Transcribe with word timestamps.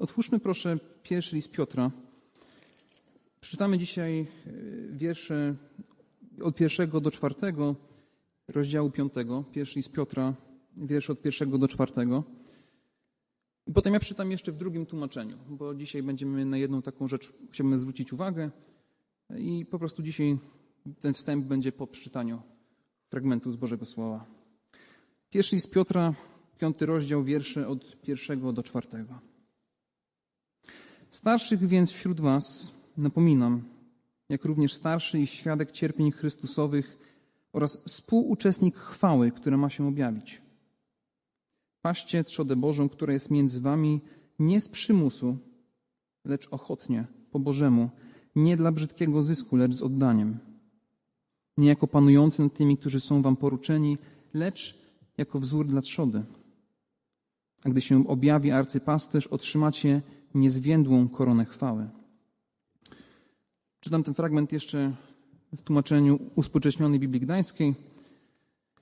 Otwórzmy 0.00 0.38
proszę 0.38 0.76
pierwszy 1.02 1.36
list 1.36 1.50
Piotra. 1.50 1.90
Przeczytamy 3.40 3.78
dzisiaj 3.78 4.20
e, 4.20 4.26
wiersze 4.92 5.54
od 6.42 6.56
pierwszego 6.56 7.00
do 7.00 7.10
czwartego 7.10 7.76
rozdziału 8.48 8.90
piątego. 8.90 9.44
Pierwszy 9.52 9.78
list 9.78 9.92
Piotra, 9.92 10.34
wiersze 10.76 11.12
od 11.12 11.22
pierwszego 11.22 11.58
do 11.58 11.68
czwartego. 11.68 12.24
I 13.66 13.72
potem 13.72 13.94
ja 13.94 14.00
przeczytam 14.00 14.30
jeszcze 14.30 14.52
w 14.52 14.56
drugim 14.56 14.86
tłumaczeniu, 14.86 15.38
bo 15.48 15.74
dzisiaj 15.74 16.02
będziemy 16.02 16.44
na 16.44 16.56
jedną 16.56 16.82
taką 16.82 17.08
rzecz, 17.08 17.32
chciałbym 17.50 17.78
zwrócić 17.78 18.12
uwagę 18.12 18.50
i 19.38 19.66
po 19.66 19.78
prostu 19.78 20.02
dzisiaj 20.02 20.38
ten 21.00 21.14
wstęp 21.14 21.44
będzie 21.44 21.72
po 21.72 21.86
przeczytaniu 21.86 22.42
fragmentu 23.08 23.50
z 23.50 23.56
Bożego 23.56 23.84
Słowa. 23.84 24.26
Pierwszy 25.30 25.56
list 25.56 25.70
Piotra, 25.70 26.14
piąty 26.58 26.86
rozdział, 26.86 27.24
wiersze 27.24 27.68
od 27.68 28.00
pierwszego 28.02 28.52
do 28.52 28.62
czwartego. 28.62 29.29
Starszych 31.10 31.66
więc 31.66 31.90
wśród 31.90 32.20
was 32.20 32.72
napominam, 32.96 33.62
jak 34.28 34.44
również 34.44 34.74
starszy 34.74 35.20
i 35.20 35.26
świadek 35.26 35.72
cierpień 35.72 36.10
Chrystusowych 36.10 36.98
oraz 37.52 37.76
współuczestnik 37.76 38.76
chwały, 38.76 39.30
która 39.30 39.56
ma 39.56 39.70
się 39.70 39.88
objawić. 39.88 40.42
Paście 41.82 42.24
trzodę 42.24 42.56
Bożą, 42.56 42.88
która 42.88 43.12
jest 43.12 43.30
między 43.30 43.60
wami, 43.60 44.00
nie 44.38 44.60
z 44.60 44.68
przymusu, 44.68 45.38
lecz 46.24 46.48
ochotnie, 46.50 47.06
po 47.30 47.38
Bożemu, 47.38 47.90
nie 48.36 48.56
dla 48.56 48.72
brzydkiego 48.72 49.22
zysku, 49.22 49.56
lecz 49.56 49.74
z 49.74 49.82
oddaniem. 49.82 50.38
Nie 51.56 51.68
jako 51.68 51.86
panujący 51.86 52.42
nad 52.42 52.54
tymi, 52.54 52.76
którzy 52.76 53.00
są 53.00 53.22
wam 53.22 53.36
poruczeni, 53.36 53.98
lecz 54.34 54.78
jako 55.18 55.40
wzór 55.40 55.66
dla 55.66 55.80
trzody. 55.80 56.24
A 57.64 57.68
gdy 57.68 57.80
się 57.80 58.08
objawi 58.08 58.50
arcypasterz, 58.50 59.26
otrzymacie 59.26 60.02
niezwiędłą 60.34 61.08
koronę 61.08 61.44
chwały. 61.44 61.88
Czytam 63.80 64.02
ten 64.02 64.14
fragment 64.14 64.52
jeszcze 64.52 64.92
w 65.56 65.62
tłumaczeniu 65.62 66.18
uspółcześnionej 66.34 67.00
Biblii 67.00 67.20
Gdańskiej. 67.20 67.74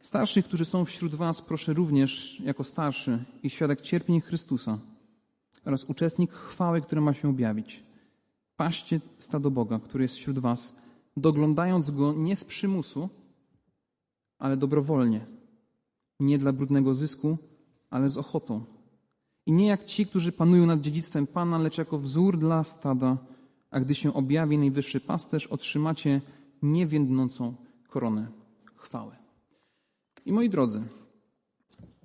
Starszych, 0.01 0.45
którzy 0.45 0.65
są 0.65 0.85
wśród 0.85 1.15
Was, 1.15 1.43
proszę 1.43 1.73
również 1.73 2.41
jako 2.41 2.65
starszy 2.65 3.25
i 3.43 3.51
świadek 3.51 3.81
cierpień 3.81 4.21
Chrystusa 4.21 4.79
oraz 5.65 5.85
uczestnik 5.85 6.33
chwały, 6.33 6.81
która 6.81 7.01
ma 7.01 7.13
się 7.13 7.29
objawić. 7.29 7.83
Paście 8.57 9.01
stado 9.19 9.51
Boga, 9.51 9.79
który 9.79 10.05
jest 10.05 10.17
wśród 10.17 10.39
Was, 10.39 10.83
doglądając 11.17 11.91
go 11.91 12.13
nie 12.13 12.37
z 12.37 12.45
przymusu, 12.45 13.09
ale 14.39 14.57
dobrowolnie, 14.57 15.27
nie 16.21 16.39
dla 16.39 16.53
brudnego 16.53 16.95
zysku, 16.95 17.39
ale 17.91 18.09
z 18.09 18.17
ochotą. 18.17 18.65
I 19.49 19.53
nie 19.53 19.67
jak 19.67 19.85
ci, 19.85 20.07
którzy 20.07 20.33
panują 20.33 20.67
nad 20.67 20.81
dziedzictwem 20.81 21.27
Pana, 21.27 21.59
lecz 21.59 21.79
jako 21.79 21.99
wzór 21.99 22.39
dla 22.39 22.65
stada, 22.65 23.17
a 23.71 23.81
gdy 23.81 23.95
się 23.95 24.15
objawi 24.15 24.59
najwyższy 24.59 25.01
pasterz, 25.01 25.47
otrzymacie 25.47 26.21
niewiędnącą 26.63 27.55
koronę 27.89 28.27
chwały. 28.77 29.17
I 30.27 30.33
moi 30.33 30.49
drodzy, 30.51 30.83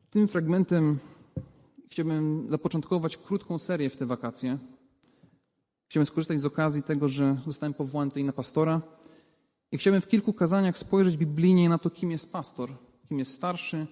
tym 0.09 0.27
fragmentem 0.27 0.99
chciałbym 1.89 2.45
zapoczątkować 2.49 3.17
krótką 3.17 3.57
serię 3.57 3.89
w 3.89 3.97
te 3.97 4.05
wakacje. 4.05 4.57
Chciałbym 5.87 6.05
skorzystać 6.05 6.41
z 6.41 6.45
okazji 6.45 6.83
tego, 6.83 7.07
że 7.07 7.37
zostałem 7.45 7.73
powołany 7.73 8.11
tutaj 8.11 8.23
na 8.23 8.33
pastora 8.33 8.81
i 9.71 9.77
chciałbym 9.77 10.01
w 10.01 10.07
kilku 10.07 10.33
kazaniach 10.33 10.77
spojrzeć 10.77 11.17
biblijnie 11.17 11.69
na 11.69 11.77
to, 11.77 11.89
kim 11.89 12.11
jest 12.11 12.31
pastor, 12.31 12.69
kim 13.07 13.19
jest 13.19 13.31
starszy, 13.31 13.87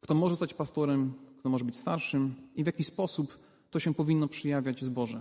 kto 0.00 0.14
może 0.14 0.32
zostać 0.32 0.54
pastorem, 0.54 1.23
kto 1.44 1.50
może 1.50 1.64
być 1.64 1.76
starszym 1.76 2.34
i 2.56 2.62
w 2.62 2.66
jaki 2.66 2.84
sposób 2.84 3.38
to 3.70 3.80
się 3.80 3.94
powinno 3.94 4.28
przyjawiać 4.28 4.88
Boże. 4.88 5.20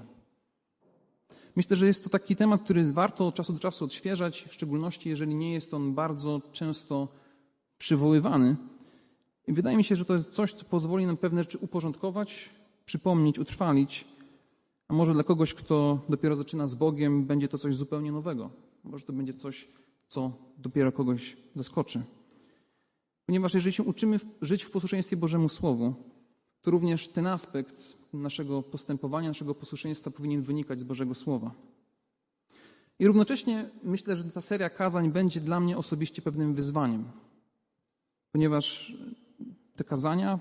Myślę, 1.55 1.75
że 1.75 1.87
jest 1.87 2.03
to 2.03 2.09
taki 2.09 2.35
temat, 2.35 2.63
który 2.63 2.93
warto 2.93 3.27
od 3.27 3.35
czasu 3.35 3.53
do 3.53 3.59
czasu 3.59 3.85
odświeżać, 3.85 4.45
w 4.47 4.53
szczególności 4.53 5.09
jeżeli 5.09 5.35
nie 5.35 5.53
jest 5.53 5.73
on 5.73 5.93
bardzo 5.93 6.41
często 6.51 7.07
przywoływany. 7.77 8.55
I 9.47 9.53
wydaje 9.53 9.77
mi 9.77 9.83
się, 9.83 9.95
że 9.95 10.05
to 10.05 10.13
jest 10.13 10.31
coś, 10.31 10.53
co 10.53 10.65
pozwoli 10.65 11.05
nam 11.05 11.17
pewne 11.17 11.43
rzeczy 11.43 11.57
uporządkować, 11.57 12.49
przypomnieć, 12.85 13.39
utrwalić. 13.39 14.05
A 14.87 14.93
może 14.93 15.13
dla 15.13 15.23
kogoś, 15.23 15.53
kto 15.53 15.99
dopiero 16.09 16.35
zaczyna 16.35 16.67
z 16.67 16.75
Bogiem, 16.75 17.25
będzie 17.25 17.47
to 17.47 17.57
coś 17.57 17.75
zupełnie 17.75 18.11
nowego. 18.11 18.49
Może 18.83 19.05
to 19.05 19.13
będzie 19.13 19.33
coś, 19.33 19.67
co 20.07 20.31
dopiero 20.57 20.91
kogoś 20.91 21.37
zaskoczy. 21.55 22.01
Ponieważ 23.25 23.53
jeżeli 23.53 23.73
się 23.73 23.83
uczymy 23.83 24.19
żyć 24.41 24.63
w 24.63 24.71
posłuszeństwie 24.71 25.17
Bożemu 25.17 25.49
Słowu, 25.49 26.12
to 26.63 26.71
również 26.71 27.07
ten 27.07 27.27
aspekt 27.27 27.97
naszego 28.13 28.61
postępowania, 28.61 29.27
naszego 29.27 29.55
posłuszeństwa 29.55 30.11
powinien 30.11 30.41
wynikać 30.41 30.79
z 30.79 30.83
Bożego 30.83 31.13
Słowa. 31.13 31.51
I 32.99 33.07
równocześnie 33.07 33.69
myślę, 33.83 34.15
że 34.15 34.23
ta 34.23 34.41
seria 34.41 34.69
kazań 34.69 35.11
będzie 35.11 35.39
dla 35.39 35.59
mnie 35.59 35.77
osobiście 35.77 36.21
pewnym 36.21 36.53
wyzwaniem, 36.53 37.03
ponieważ 38.31 38.97
te 39.75 39.83
kazania 39.83 40.39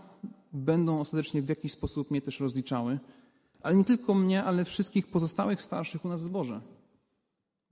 będą 0.52 1.00
ostatecznie 1.00 1.42
w 1.42 1.48
jakiś 1.48 1.72
sposób 1.72 2.10
mnie 2.10 2.22
też 2.22 2.40
rozliczały, 2.40 2.98
ale 3.62 3.76
nie 3.76 3.84
tylko 3.84 4.14
mnie, 4.14 4.44
ale 4.44 4.64
wszystkich 4.64 5.06
pozostałych 5.06 5.62
starszych 5.62 6.04
u 6.04 6.08
nas 6.08 6.20
w 6.20 6.24
zborze. 6.24 6.60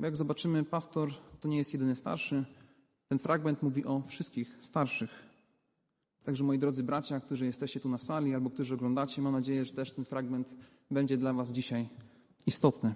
Bo 0.00 0.06
jak 0.06 0.16
zobaczymy, 0.16 0.64
pastor 0.64 1.10
to 1.40 1.48
nie 1.48 1.58
jest 1.58 1.72
jedyny 1.72 1.96
starszy. 1.96 2.44
Ten 3.08 3.18
fragment 3.18 3.62
mówi 3.62 3.84
o 3.84 4.02
wszystkich 4.06 4.56
starszych. 4.60 5.29
Także 6.24 6.44
moi 6.44 6.58
drodzy 6.58 6.82
bracia, 6.82 7.20
którzy 7.20 7.46
jesteście 7.46 7.80
tu 7.80 7.88
na 7.88 7.98
sali 7.98 8.34
albo 8.34 8.50
którzy 8.50 8.74
oglądacie, 8.74 9.22
mam 9.22 9.32
nadzieję, 9.32 9.64
że 9.64 9.72
też 9.72 9.92
ten 9.92 10.04
fragment 10.04 10.54
będzie 10.90 11.16
dla 11.16 11.32
Was 11.32 11.52
dzisiaj 11.52 11.88
istotny. 12.46 12.94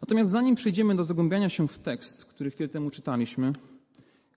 Natomiast 0.00 0.30
zanim 0.30 0.54
przejdziemy 0.54 0.94
do 0.94 1.04
zagłębiania 1.04 1.48
się 1.48 1.68
w 1.68 1.78
tekst, 1.78 2.24
który 2.24 2.50
chwilę 2.50 2.68
temu 2.68 2.90
czytaliśmy, 2.90 3.52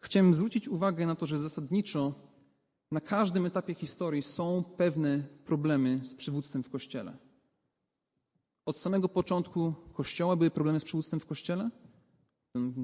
chciałem 0.02 0.36
zwrócić 0.36 0.68
uwagę 0.68 1.06
na 1.06 1.16
to, 1.16 1.26
że 1.26 1.38
zasadniczo 1.40 2.14
na 2.92 3.02
każdym 3.02 3.46
etapie 3.46 3.74
historii 3.74 4.22
są 4.22 4.64
pewne 4.78 5.24
problemy 5.46 6.00
z 6.04 6.16
przywództwem 6.16 6.64
w 6.64 6.70
Kościele. 6.70 7.18
Od 8.66 8.80
samego 8.80 9.10
początku 9.10 9.74
Kościoła 9.94 10.36
były 10.36 10.52
problemy 10.52 10.80
z 10.80 10.84
przywództwem 10.84 11.20
w 11.20 11.26
Kościele. 11.26 11.70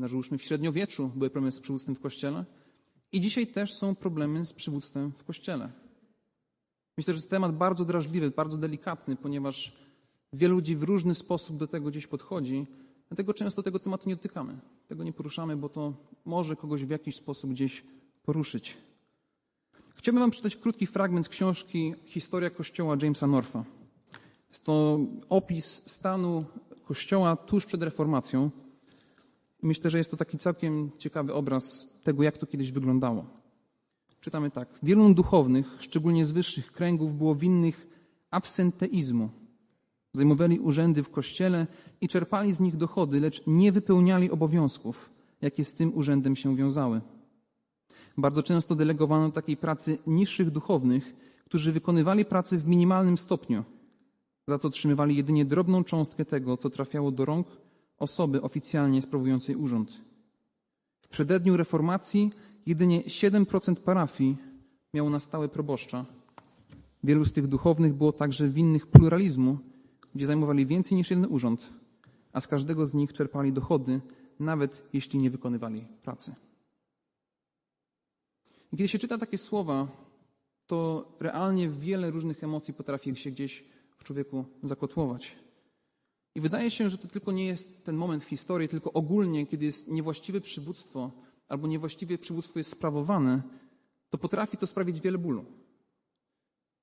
Załóżmy 0.06 0.38
w 0.38 0.44
średniowieczu 0.44 1.12
były 1.16 1.30
problemy 1.30 1.52
z 1.52 1.60
przywództwem 1.60 1.96
w 1.96 2.00
Kościele. 2.00 2.46
I 3.12 3.22
dzisiaj 3.22 3.48
też 3.48 3.74
są 3.74 3.96
problemy 3.96 4.46
z 4.46 4.54
przywództwem 4.54 5.12
w 5.18 5.24
Kościele. 5.24 5.70
Myślę, 6.98 7.14
że 7.14 7.22
to 7.22 7.28
temat 7.28 7.58
bardzo 7.58 7.86
drażliwy, 7.86 8.32
bardzo 8.32 8.58
delikatny, 8.58 9.16
ponieważ 9.16 9.74
wielu 10.34 10.56
ludzi 10.56 10.76
w 10.76 10.84
różny 10.84 11.16
sposób 11.16 11.58
do 11.58 11.68
tego 11.68 11.90
gdzieś 11.90 12.08
podchodzi, 12.08 12.66
dlatego 13.10 13.34
często 13.34 13.64
tego 13.64 13.80
tematu 13.80 14.10
nie 14.10 14.16
dotykamy. 14.16 14.60
Tego 14.88 15.04
nie 15.04 15.14
poruszamy, 15.14 15.58
bo 15.58 15.70
to 15.70 15.94
może 16.26 16.56
kogoś 16.56 16.86
w 16.86 16.90
jakiś 16.90 17.16
sposób 17.16 17.52
gdzieś 17.52 17.84
poruszyć. 18.24 18.78
Chciałbym 19.96 20.24
Wam 20.24 20.32
przeczytać 20.32 20.56
krótki 20.56 20.88
fragment 20.88 21.26
z 21.26 21.30
książki 21.30 21.94
Historia 22.06 22.50
Kościoła 22.50 22.98
Jamesa 23.02 23.28
Norfa. 23.28 23.66
Jest 24.50 24.64
to 24.64 25.00
opis 25.30 25.66
stanu 25.92 26.46
Kościoła 26.86 27.36
tuż 27.36 27.66
przed 27.66 27.84
reformacją. 27.84 28.52
Myślę, 29.64 29.90
że 29.90 29.98
jest 29.98 30.12
to 30.12 30.18
taki 30.18 30.38
całkiem 30.38 30.92
ciekawy 30.98 31.34
obraz 31.34 31.97
tego, 32.08 32.24
jak 32.24 32.38
to 32.38 32.46
kiedyś 32.46 32.72
wyglądało. 32.72 33.26
Czytamy 34.20 34.52
tak. 34.52 34.68
Wielu 34.84 35.14
duchownych, 35.14 35.68
szczególnie 35.80 36.26
z 36.26 36.32
wyższych 36.32 36.72
kręgów, 36.72 37.18
było 37.18 37.36
winnych 37.36 37.88
absenteizmu. 38.32 39.30
Zajmowali 40.14 40.60
urzędy 40.60 41.04
w 41.04 41.10
kościele 41.10 41.68
i 42.02 42.08
czerpali 42.08 42.54
z 42.54 42.60
nich 42.60 42.78
dochody, 42.78 43.20
lecz 43.20 43.48
nie 43.48 43.72
wypełniali 43.72 44.32
obowiązków, 44.32 45.10
jakie 45.42 45.64
z 45.66 45.74
tym 45.74 45.98
urzędem 45.98 46.36
się 46.36 46.56
wiązały. 46.56 47.02
Bardzo 48.18 48.44
często 48.44 48.76
delegowano 48.76 49.32
takiej 49.32 49.58
pracy 49.58 49.98
niższych 50.08 50.52
duchownych, 50.52 51.16
którzy 51.46 51.72
wykonywali 51.72 52.26
pracę 52.26 52.58
w 52.58 52.68
minimalnym 52.68 53.18
stopniu, 53.18 53.64
za 54.48 54.58
co 54.58 54.68
otrzymywali 54.68 55.16
jedynie 55.16 55.46
drobną 55.46 55.84
cząstkę 55.84 56.26
tego, 56.26 56.58
co 56.58 56.70
trafiało 56.70 57.12
do 57.12 57.26
rąk 57.26 57.48
osoby 57.98 58.42
oficjalnie 58.42 59.02
sprawującej 59.02 59.56
urząd. 59.56 60.07
W 61.08 61.10
przededniu 61.10 61.58
reformacji 61.58 62.32
jedynie 62.66 63.04
7% 63.04 63.76
parafii 63.76 64.38
miało 64.94 65.10
na 65.10 65.20
stałe 65.20 65.50
proboszcza. 65.50 66.06
Wielu 67.04 67.26
z 67.26 67.34
tych 67.34 67.48
duchownych 67.48 67.94
było 67.94 68.12
także 68.12 68.50
winnych 68.50 68.88
pluralizmu, 68.88 69.58
gdzie 70.16 70.26
zajmowali 70.26 70.66
więcej 70.66 70.98
niż 70.98 71.10
jeden 71.10 71.28
urząd, 71.30 71.74
a 72.34 72.42
z 72.42 72.48
każdego 72.48 72.86
z 72.86 72.94
nich 72.94 73.14
czerpali 73.14 73.54
dochody, 73.54 74.02
nawet 74.40 74.84
jeśli 74.94 75.20
nie 75.20 75.30
wykonywali 75.30 75.88
pracy. 76.04 76.36
Kiedy 78.72 78.88
się 78.88 79.00
czyta 79.00 79.18
takie 79.18 79.38
słowa, 79.38 79.88
to 80.68 81.12
realnie 81.20 81.70
wiele 81.70 82.12
różnych 82.12 82.44
emocji 82.44 82.74
potrafi 82.74 83.16
się 83.16 83.32
gdzieś 83.32 83.64
w 83.98 84.04
człowieku 84.04 84.46
zakotłować. 84.64 85.47
I 86.38 86.42
wydaje 86.42 86.72
się, 86.72 86.90
że 86.90 86.98
to 86.98 87.08
tylko 87.08 87.32
nie 87.32 87.46
jest 87.46 87.86
ten 87.86 87.96
moment 87.96 88.24
w 88.24 88.28
historii, 88.28 88.70
tylko 88.70 88.94
ogólnie, 88.94 89.48
kiedy 89.48 89.66
jest 89.66 89.92
niewłaściwe 89.92 90.42
przywództwo 90.42 91.12
albo 91.48 91.68
niewłaściwie 91.68 92.18
przywództwo 92.18 92.60
jest 92.60 92.72
sprawowane, 92.72 93.42
to 94.10 94.18
potrafi 94.18 94.58
to 94.58 94.68
sprawić 94.68 95.02
wiele 95.02 95.18
bólu. 95.18 95.46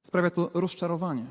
Sprawia 0.03 0.31
to 0.31 0.51
rozczarowanie. 0.55 1.27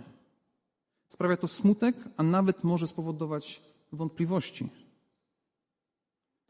Sprawia 1.08 1.38
to 1.38 1.48
smutek, 1.48 1.96
a 2.18 2.24
nawet 2.24 2.64
może 2.64 2.88
spowodować 2.88 3.62
wątpliwości. 3.92 4.70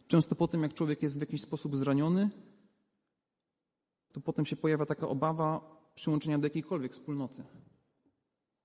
Często 0.07 0.35
po 0.35 0.47
tym, 0.47 0.63
jak 0.63 0.73
człowiek 0.73 1.03
jest 1.03 1.17
w 1.17 1.21
jakiś 1.21 1.41
sposób 1.41 1.77
zraniony, 1.77 2.29
to 4.13 4.21
potem 4.21 4.45
się 4.45 4.55
pojawia 4.55 4.85
taka 4.85 5.07
obawa 5.07 5.79
przyłączenia 5.95 6.39
do 6.39 6.45
jakiejkolwiek 6.45 6.93
wspólnoty. 6.93 7.43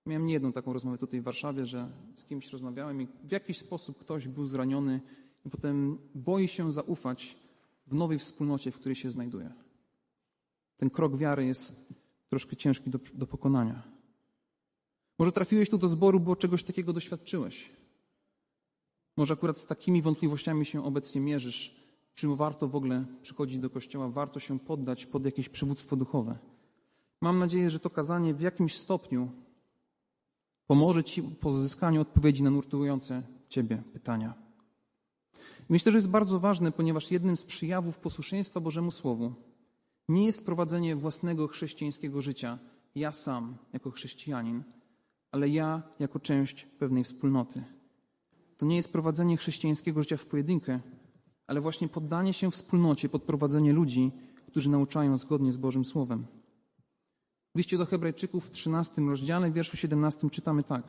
Miałem 0.08 0.26
niejedną 0.26 0.52
taką 0.52 0.72
rozmowę 0.72 0.98
tutaj 0.98 1.20
w 1.20 1.24
Warszawie, 1.24 1.66
że 1.66 1.90
z 2.16 2.24
kimś 2.24 2.52
rozmawiałem 2.52 3.02
i 3.02 3.08
w 3.24 3.32
jakiś 3.32 3.58
sposób 3.58 3.98
ktoś 3.98 4.28
był 4.28 4.46
zraniony 4.46 5.00
i 5.46 5.50
potem 5.50 5.98
boi 6.14 6.48
się 6.48 6.72
zaufać 6.72 7.36
w 7.86 7.94
nowej 7.94 8.18
wspólnocie, 8.18 8.70
w 8.70 8.78
której 8.78 8.96
się 8.96 9.10
znajduje. 9.10 9.52
Ten 10.76 10.90
krok 10.90 11.16
wiary 11.16 11.46
jest 11.46 11.94
troszkę 12.28 12.56
ciężki 12.56 12.90
do, 12.90 12.98
do 13.14 13.26
pokonania. 13.26 13.82
Może 15.18 15.32
trafiłeś 15.32 15.70
tu 15.70 15.78
do 15.78 15.88
zboru, 15.88 16.20
bo 16.20 16.36
czegoś 16.36 16.62
takiego 16.64 16.92
doświadczyłeś. 16.92 17.70
Może 19.16 19.34
akurat 19.34 19.58
z 19.58 19.66
takimi 19.66 20.02
wątpliwościami 20.02 20.66
się 20.66 20.84
obecnie 20.84 21.20
mierzysz. 21.20 21.76
Czy 22.14 22.28
warto 22.28 22.68
w 22.68 22.76
ogóle 22.76 23.04
przychodzić 23.22 23.58
do 23.58 23.70
kościoła, 23.70 24.08
warto 24.08 24.40
się 24.40 24.58
poddać 24.58 25.06
pod 25.06 25.24
jakieś 25.24 25.48
przywództwo 25.48 25.96
duchowe. 25.96 26.38
Mam 27.20 27.38
nadzieję, 27.38 27.70
że 27.70 27.78
to 27.78 27.90
kazanie 27.90 28.34
w 28.34 28.40
jakimś 28.40 28.74
stopniu 28.74 29.30
pomoże 30.68 31.04
Ci 31.04 31.22
pozyskaniu 31.22 32.00
odpowiedzi 32.00 32.42
na 32.42 32.50
nurtujące 32.50 33.22
Ciebie 33.48 33.82
pytania. 33.92 34.34
Myślę, 35.68 35.92
że 35.92 35.98
jest 35.98 36.08
bardzo 36.08 36.40
ważne, 36.40 36.72
ponieważ 36.72 37.10
jednym 37.10 37.36
z 37.36 37.44
przyjawów 37.44 37.98
posłuszeństwa 37.98 38.60
Bożemu 38.60 38.90
Słowu 38.90 39.34
nie 40.08 40.26
jest 40.26 40.46
prowadzenie 40.46 40.96
własnego 40.96 41.48
chrześcijańskiego 41.48 42.20
życia, 42.20 42.58
ja 42.94 43.12
sam 43.12 43.56
jako 43.72 43.90
chrześcijanin, 43.90 44.62
ale 45.32 45.48
ja 45.48 45.82
jako 45.98 46.20
część 46.20 46.64
pewnej 46.64 47.04
wspólnoty. 47.04 47.64
To 48.56 48.66
nie 48.66 48.76
jest 48.76 48.92
prowadzenie 48.92 49.36
chrześcijańskiego 49.36 50.02
życia 50.02 50.16
w 50.16 50.26
pojedynkę, 50.26 50.80
ale 51.46 51.60
właśnie 51.60 51.88
poddanie 51.88 52.32
się 52.32 52.50
wspólnocie 52.50 53.08
pod 53.08 53.22
prowadzenie 53.22 53.72
ludzi, 53.72 54.12
którzy 54.46 54.70
nauczają 54.70 55.16
zgodnie 55.16 55.52
z 55.52 55.56
Bożym 55.56 55.84
Słowem. 55.84 56.26
W 57.54 57.58
liście 57.58 57.78
do 57.78 57.86
Hebrajczyków 57.86 58.46
w 58.46 58.50
13 58.50 59.02
rozdziale, 59.02 59.50
w 59.50 59.54
wierszu 59.54 59.76
17 59.76 60.30
czytamy 60.30 60.62
tak. 60.62 60.82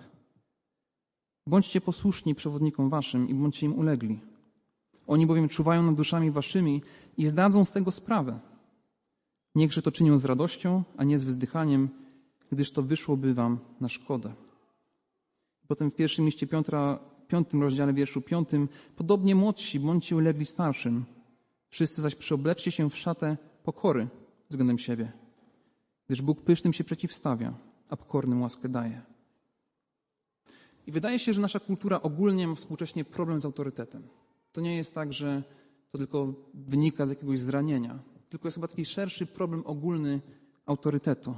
Bądźcie 1.47 1.81
posłuszni 1.81 2.35
przewodnikom 2.35 2.89
waszym 2.89 3.29
i 3.29 3.33
bądźcie 3.33 3.65
im 3.65 3.73
ulegli. 3.73 4.19
Oni 5.07 5.25
bowiem 5.27 5.49
czuwają 5.49 5.83
nad 5.83 5.95
duszami 5.95 6.31
waszymi 6.31 6.81
i 7.17 7.25
zdadzą 7.25 7.65
z 7.65 7.71
tego 7.71 7.91
sprawę. 7.91 8.39
Niechże 9.55 9.81
to 9.81 9.91
czynią 9.91 10.17
z 10.17 10.25
radością, 10.25 10.83
a 10.97 11.03
nie 11.03 11.17
z 11.17 11.25
wzdychaniem, 11.25 11.89
gdyż 12.51 12.71
to 12.71 12.83
wyszłoby 12.83 13.33
wam 13.33 13.59
na 13.81 13.89
szkodę. 13.89 14.33
Potem 15.67 15.91
w 15.91 15.95
pierwszym 15.95 16.25
liście 16.25 16.47
Piotra, 16.47 16.99
piątym 17.27 17.61
rozdziale, 17.61 17.93
wierszu 17.93 18.21
piątym, 18.21 18.69
podobnie 18.95 19.35
młodsi, 19.35 19.79
bądźcie 19.79 20.15
ulegli 20.15 20.45
starszym. 20.45 21.05
Wszyscy 21.69 22.01
zaś 22.01 22.15
przyobleczcie 22.15 22.71
się 22.71 22.89
w 22.89 22.97
szatę 22.97 23.37
pokory 23.63 24.07
względem 24.49 24.77
siebie 24.77 25.11
gdyż 26.09 26.21
Bóg 26.21 26.41
pysznym 26.41 26.73
się 26.73 26.83
przeciwstawia, 26.83 27.53
a 27.89 27.97
pokornym 27.97 28.41
łaskę 28.41 28.69
daje. 28.69 29.01
I 30.87 30.91
wydaje 30.91 31.19
się, 31.19 31.33
że 31.33 31.41
nasza 31.41 31.59
kultura 31.59 32.01
ogólnie 32.01 32.47
ma 32.47 32.55
współcześnie 32.55 33.05
problem 33.05 33.39
z 33.39 33.45
autorytetem. 33.45 34.03
To 34.51 34.61
nie 34.61 34.75
jest 34.75 34.95
tak, 34.95 35.13
że 35.13 35.43
to 35.91 35.97
tylko 35.97 36.33
wynika 36.53 37.05
z 37.05 37.09
jakiegoś 37.09 37.39
zranienia, 37.39 37.99
tylko 38.29 38.47
jest 38.47 38.55
chyba 38.55 38.67
taki 38.67 38.85
szerszy 38.85 39.25
problem 39.25 39.63
ogólny 39.65 40.21
autorytetu. 40.65 41.35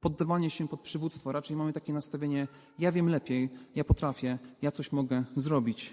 Poddawanie 0.00 0.50
się 0.50 0.68
pod 0.68 0.80
przywództwo. 0.80 1.32
Raczej 1.32 1.56
mamy 1.56 1.72
takie 1.72 1.92
nastawienie: 1.92 2.48
ja 2.78 2.92
wiem 2.92 3.08
lepiej, 3.08 3.50
ja 3.74 3.84
potrafię, 3.84 4.38
ja 4.62 4.70
coś 4.70 4.92
mogę 4.92 5.24
zrobić. 5.36 5.92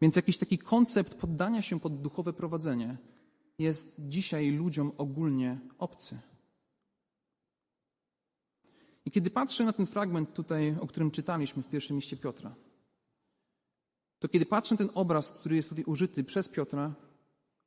Więc 0.00 0.16
jakiś 0.16 0.38
taki 0.38 0.58
koncept 0.58 1.14
poddania 1.14 1.62
się 1.62 1.80
pod 1.80 2.00
duchowe 2.00 2.32
prowadzenie 2.32 2.96
jest 3.58 3.94
dzisiaj 3.98 4.50
ludziom 4.50 4.92
ogólnie 4.98 5.58
obcy. 5.78 6.29
I 9.04 9.10
kiedy 9.10 9.30
patrzę 9.30 9.64
na 9.64 9.72
ten 9.72 9.86
fragment 9.86 10.34
tutaj, 10.34 10.76
o 10.80 10.86
którym 10.86 11.10
czytaliśmy 11.10 11.62
w 11.62 11.68
pierwszym 11.68 11.96
liście 11.96 12.16
Piotra, 12.16 12.54
to 14.18 14.28
kiedy 14.28 14.46
patrzę 14.46 14.74
na 14.74 14.78
ten 14.78 14.90
obraz, 14.94 15.32
który 15.32 15.56
jest 15.56 15.68
tutaj 15.68 15.84
użyty 15.84 16.24
przez 16.24 16.48
Piotra, 16.48 16.94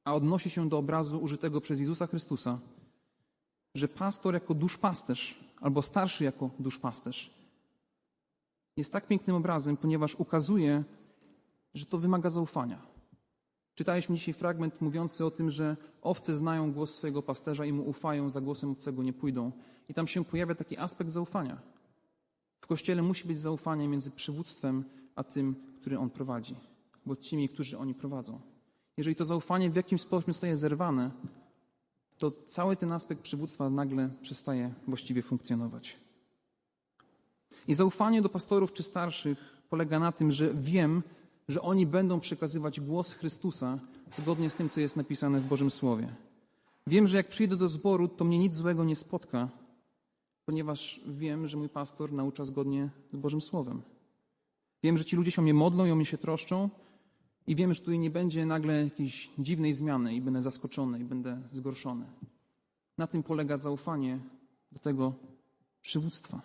a 0.03 0.13
odnosi 0.13 0.49
się 0.49 0.69
do 0.69 0.77
obrazu 0.77 1.19
użytego 1.19 1.61
przez 1.61 1.79
Jezusa 1.79 2.07
Chrystusa, 2.07 2.59
że 3.75 3.87
pastor 3.87 4.33
jako 4.33 4.53
duszpasterz, 4.53 5.39
albo 5.61 5.81
starszy 5.81 6.23
jako 6.23 6.49
duszpasterz, 6.59 7.33
jest 8.77 8.91
tak 8.91 9.07
pięknym 9.07 9.35
obrazem, 9.35 9.77
ponieważ 9.77 10.15
ukazuje, 10.15 10.83
że 11.73 11.85
to 11.85 11.97
wymaga 11.97 12.29
zaufania. 12.29 12.92
Czytaliśmy 13.75 14.15
dzisiaj 14.15 14.33
fragment 14.33 14.81
mówiący 14.81 15.25
o 15.25 15.31
tym, 15.31 15.49
że 15.49 15.77
owce 16.01 16.33
znają 16.33 16.73
głos 16.73 16.95
swojego 16.95 17.21
pasterza 17.21 17.65
i 17.65 17.73
mu 17.73 17.89
ufają, 17.89 18.29
za 18.29 18.41
głosem 18.41 18.71
obcego 18.71 19.03
nie 19.03 19.13
pójdą. 19.13 19.51
I 19.89 19.93
tam 19.93 20.07
się 20.07 20.25
pojawia 20.25 20.55
taki 20.55 20.77
aspekt 20.77 21.11
zaufania. 21.11 21.61
W 22.61 22.67
kościele 22.67 23.01
musi 23.01 23.27
być 23.27 23.37
zaufanie 23.37 23.87
między 23.87 24.11
przywództwem 24.11 24.83
a 25.15 25.23
tym, 25.23 25.55
który 25.81 25.99
on 25.99 26.09
prowadzi, 26.09 26.55
bo 27.05 27.15
tymi, 27.15 27.49
którzy 27.49 27.77
oni 27.77 27.93
prowadzą. 27.93 28.41
Jeżeli 28.97 29.15
to 29.15 29.25
zaufanie 29.25 29.69
w 29.69 29.75
jakimś 29.75 30.01
sposób 30.01 30.27
zostaje 30.27 30.57
zerwane, 30.57 31.11
to 32.17 32.31
cały 32.47 32.75
ten 32.75 32.91
aspekt 32.91 33.21
przywództwa 33.21 33.69
nagle 33.69 34.09
przestaje 34.21 34.73
właściwie 34.87 35.21
funkcjonować. 35.21 35.97
I 37.67 37.73
zaufanie 37.73 38.21
do 38.21 38.29
pastorów 38.29 38.73
czy 38.73 38.83
starszych 38.83 39.65
polega 39.69 39.99
na 39.99 40.11
tym, 40.11 40.31
że 40.31 40.53
wiem, 40.53 41.03
że 41.47 41.61
oni 41.61 41.85
będą 41.85 42.19
przekazywać 42.19 42.79
głos 42.79 43.13
Chrystusa 43.13 43.79
zgodnie 44.11 44.49
z 44.49 44.55
tym, 44.55 44.69
co 44.69 44.81
jest 44.81 44.95
napisane 44.95 45.39
w 45.39 45.47
Bożym 45.47 45.69
Słowie. 45.69 46.15
Wiem, 46.87 47.07
że 47.07 47.17
jak 47.17 47.27
przyjdę 47.27 47.57
do 47.57 47.69
zboru, 47.69 48.07
to 48.07 48.25
mnie 48.25 48.39
nic 48.39 48.53
złego 48.53 48.83
nie 48.83 48.95
spotka, 48.95 49.49
ponieważ 50.45 51.01
wiem, 51.07 51.47
że 51.47 51.57
mój 51.57 51.69
pastor 51.69 52.13
naucza 52.13 52.45
zgodnie 52.45 52.89
z 53.13 53.17
Bożym 53.17 53.41
Słowem. 53.41 53.81
Wiem, 54.83 54.97
że 54.97 55.05
ci 55.05 55.15
ludzie 55.15 55.31
się 55.31 55.41
o 55.41 55.43
mnie 55.43 55.53
modlą 55.53 55.85
i 55.85 55.91
o 55.91 55.95
mnie 55.95 56.05
się 56.05 56.17
troszczą 56.17 56.69
i 57.47 57.55
wiem, 57.55 57.73
że 57.73 57.79
tutaj 57.79 57.99
nie 57.99 58.09
będzie 58.09 58.45
nagle 58.45 58.83
jakiejś 58.83 59.29
dziwnej 59.39 59.73
zmiany 59.73 60.15
i 60.15 60.21
będę 60.21 60.41
zaskoczony 60.41 60.99
i 60.99 61.03
będę 61.03 61.41
zgorszony. 61.53 62.05
Na 62.97 63.07
tym 63.07 63.23
polega 63.23 63.57
zaufanie 63.57 64.19
do 64.71 64.79
tego 64.79 65.13
przywództwa. 65.81 66.41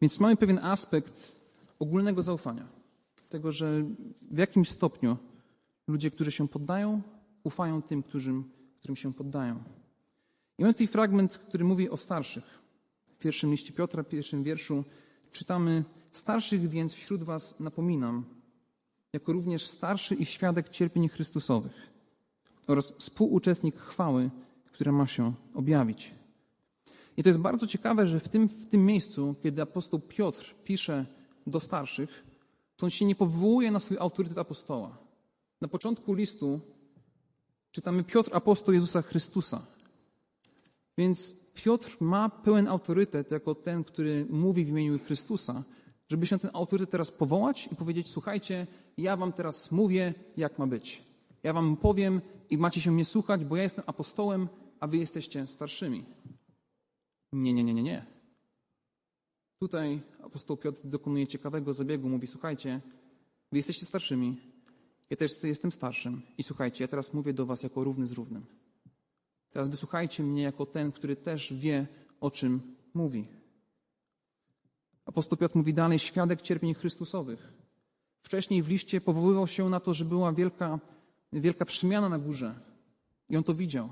Więc 0.00 0.20
mamy 0.20 0.36
pewien 0.36 0.58
aspekt 0.58 1.36
ogólnego 1.78 2.22
zaufania 2.22 2.81
tego, 3.32 3.52
że 3.52 3.84
w 4.30 4.38
jakimś 4.38 4.68
stopniu 4.68 5.16
ludzie, 5.86 6.10
którzy 6.10 6.32
się 6.32 6.48
poddają, 6.48 7.02
ufają 7.44 7.82
tym, 7.82 8.02
którym, 8.02 8.50
którym 8.78 8.96
się 8.96 9.14
poddają. 9.14 9.62
I 10.58 10.62
mamy 10.62 10.74
tutaj 10.74 10.86
fragment, 10.86 11.38
który 11.38 11.64
mówi 11.64 11.90
o 11.90 11.96
starszych. 11.96 12.44
W 13.12 13.18
pierwszym 13.18 13.50
liście 13.50 13.72
Piotra, 13.72 14.02
w 14.02 14.08
pierwszym 14.08 14.42
wierszu 14.42 14.84
czytamy: 15.32 15.84
Starszych 16.12 16.68
więc 16.68 16.94
wśród 16.94 17.22
Was 17.22 17.60
napominam, 17.60 18.24
jako 19.12 19.32
również 19.32 19.66
starszy 19.66 20.14
i 20.14 20.24
świadek 20.24 20.68
cierpień 20.68 21.08
Chrystusowych 21.08 21.92
oraz 22.66 22.92
współuczestnik 22.92 23.76
chwały, 23.76 24.30
która 24.72 24.92
ma 24.92 25.06
się 25.06 25.32
objawić. 25.54 26.14
I 27.16 27.22
to 27.22 27.28
jest 27.28 27.38
bardzo 27.38 27.66
ciekawe, 27.66 28.06
że 28.06 28.20
w 28.20 28.28
tym, 28.28 28.48
w 28.48 28.66
tym 28.66 28.86
miejscu, 28.86 29.34
kiedy 29.42 29.62
apostoł 29.62 30.00
Piotr 30.00 30.54
pisze 30.64 31.06
do 31.46 31.60
starszych, 31.60 32.31
to 32.82 32.86
on 32.86 32.90
się 32.90 33.04
nie 33.04 33.14
powołuje 33.14 33.70
na 33.70 33.80
swój 33.80 33.98
autorytet 33.98 34.38
apostoła. 34.38 34.98
Na 35.60 35.68
początku 35.68 36.14
listu 36.14 36.60
czytamy 37.70 38.04
Piotr, 38.04 38.30
apostoł 38.34 38.74
Jezusa 38.74 39.02
Chrystusa. 39.02 39.66
Więc 40.98 41.34
Piotr 41.54 41.96
ma 42.00 42.28
pełen 42.28 42.68
autorytet 42.68 43.30
jako 43.30 43.54
ten, 43.54 43.84
który 43.84 44.26
mówi 44.30 44.64
w 44.64 44.68
imieniu 44.68 44.98
Chrystusa, 44.98 45.62
żeby 46.08 46.26
się 46.26 46.36
na 46.36 46.40
ten 46.40 46.50
autorytet 46.54 46.90
teraz 46.90 47.10
powołać 47.10 47.68
i 47.72 47.76
powiedzieć: 47.76 48.08
Słuchajcie, 48.08 48.66
ja 48.98 49.16
wam 49.16 49.32
teraz 49.32 49.72
mówię, 49.72 50.14
jak 50.36 50.58
ma 50.58 50.66
być. 50.66 51.02
Ja 51.42 51.52
wam 51.52 51.76
powiem 51.76 52.20
i 52.50 52.58
macie 52.58 52.80
się 52.80 52.90
mnie 52.90 53.04
słuchać, 53.04 53.44
bo 53.44 53.56
ja 53.56 53.62
jestem 53.62 53.84
apostołem, 53.86 54.48
a 54.80 54.86
wy 54.86 54.96
jesteście 54.96 55.46
starszymi. 55.46 56.04
Nie, 57.32 57.52
nie, 57.52 57.64
nie, 57.64 57.74
nie, 57.74 57.82
nie. 57.82 58.06
Tutaj 59.62 60.00
apostoł 60.22 60.56
Piotr 60.56 60.80
dokonuje 60.84 61.26
ciekawego 61.26 61.74
zabiegu. 61.74 62.08
Mówi, 62.08 62.26
słuchajcie, 62.26 62.80
wy 63.52 63.58
jesteście 63.58 63.86
starszymi, 63.86 64.36
ja 65.10 65.16
też 65.16 65.42
jestem 65.42 65.72
starszym. 65.72 66.22
I 66.38 66.42
słuchajcie, 66.42 66.84
ja 66.84 66.88
teraz 66.88 67.14
mówię 67.14 67.32
do 67.32 67.46
was 67.46 67.62
jako 67.62 67.84
równy 67.84 68.06
z 68.06 68.12
równym. 68.12 68.46
Teraz 69.50 69.68
wysłuchajcie 69.68 70.22
mnie 70.22 70.42
jako 70.42 70.66
ten, 70.66 70.92
który 70.92 71.16
też 71.16 71.52
wie, 71.52 71.86
o 72.20 72.30
czym 72.30 72.60
mówi. 72.94 73.28
Apostoł 75.04 75.38
Piotr 75.38 75.56
mówi 75.56 75.74
dalej, 75.74 75.98
świadek 75.98 76.42
cierpień 76.42 76.74
Chrystusowych. 76.74 77.52
Wcześniej 78.22 78.62
w 78.62 78.68
liście 78.68 79.00
powoływał 79.00 79.46
się 79.46 79.68
na 79.68 79.80
to, 79.80 79.94
że 79.94 80.04
była 80.04 80.32
wielka, 80.32 80.80
wielka 81.32 81.64
przemiana 81.64 82.08
na 82.08 82.18
górze. 82.18 82.54
I 83.28 83.36
on 83.36 83.44
to 83.44 83.54
widział. 83.54 83.88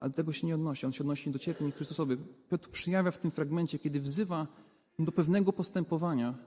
Ale 0.00 0.10
do 0.10 0.16
tego 0.16 0.32
się 0.32 0.46
nie 0.46 0.54
odnosi. 0.54 0.86
On 0.86 0.92
się 0.92 1.00
odnosi 1.00 1.30
do 1.30 1.38
cierpień 1.38 1.72
Chrystusowych. 1.72 2.18
Piotr 2.50 2.68
przyjawia 2.68 3.10
w 3.10 3.18
tym 3.18 3.30
fragmencie, 3.30 3.78
kiedy 3.78 4.00
wzywa 4.00 4.65
do 4.98 5.12
pewnego 5.12 5.52
postępowania 5.52 6.38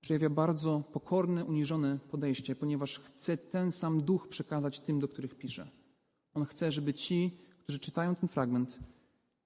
przejawia 0.00 0.30
bardzo 0.30 0.82
pokorne, 0.92 1.44
uniżone 1.44 1.98
podejście, 2.10 2.56
ponieważ 2.56 2.98
chce 2.98 3.36
ten 3.36 3.72
sam 3.72 4.00
duch 4.00 4.28
przekazać 4.28 4.80
tym, 4.80 5.00
do 5.00 5.08
których 5.08 5.34
pisze. 5.34 5.70
On 6.34 6.44
chce, 6.44 6.72
żeby 6.72 6.94
ci, 6.94 7.38
którzy 7.60 7.78
czytają 7.78 8.14
ten 8.14 8.28
fragment, 8.28 8.78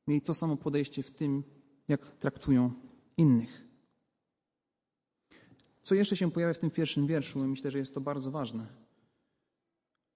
mieli 0.07 0.23
to 0.23 0.35
samo 0.35 0.57
podejście 0.57 1.03
w 1.03 1.11
tym, 1.11 1.43
jak 1.89 2.17
traktują 2.17 2.73
innych. 3.17 3.65
Co 5.83 5.95
jeszcze 5.95 6.17
się 6.17 6.31
pojawia 6.31 6.55
w 6.55 6.59
tym 6.59 6.71
pierwszym 6.71 7.07
wierszu, 7.07 7.47
myślę, 7.47 7.71
że 7.71 7.79
jest 7.79 7.95
to 7.95 8.00
bardzo 8.00 8.31
ważne. 8.31 8.67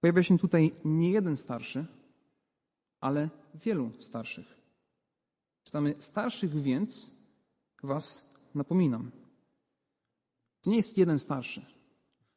Pojawia 0.01 0.23
się 0.23 0.37
tutaj 0.37 0.71
nie 0.85 1.11
jeden 1.11 1.37
starszy, 1.37 1.85
ale 2.99 3.29
wielu 3.55 3.91
starszych. 3.99 4.57
Czytamy: 5.63 5.95
Starszych 5.99 6.61
więc 6.61 7.14
was 7.85 8.35
napominam. 8.55 9.11
To 10.61 10.69
nie 10.69 10.77
jest 10.77 10.97
jeden 10.97 11.19
starszy. 11.19 11.65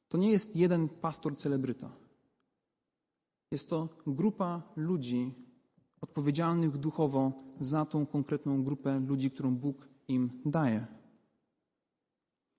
To 0.09 0.19
nie 0.19 0.31
jest 0.31 0.57
jeden 0.57 0.89
pastor 0.89 1.37
celebryta. 1.37 1.91
Jest 3.51 3.71
to 3.71 3.89
grupa 4.07 4.63
ludzi 4.77 5.35
odpowiedzialnych 6.01 6.77
duchowo 6.77 7.33
za 7.61 7.85
tą 7.85 8.07
konkretną 8.07 8.65
grupę 8.65 9.01
ludzi, 9.01 9.31
którą 9.31 9.57
Bóg 9.57 9.89
im 10.09 10.31
daje. 10.45 10.87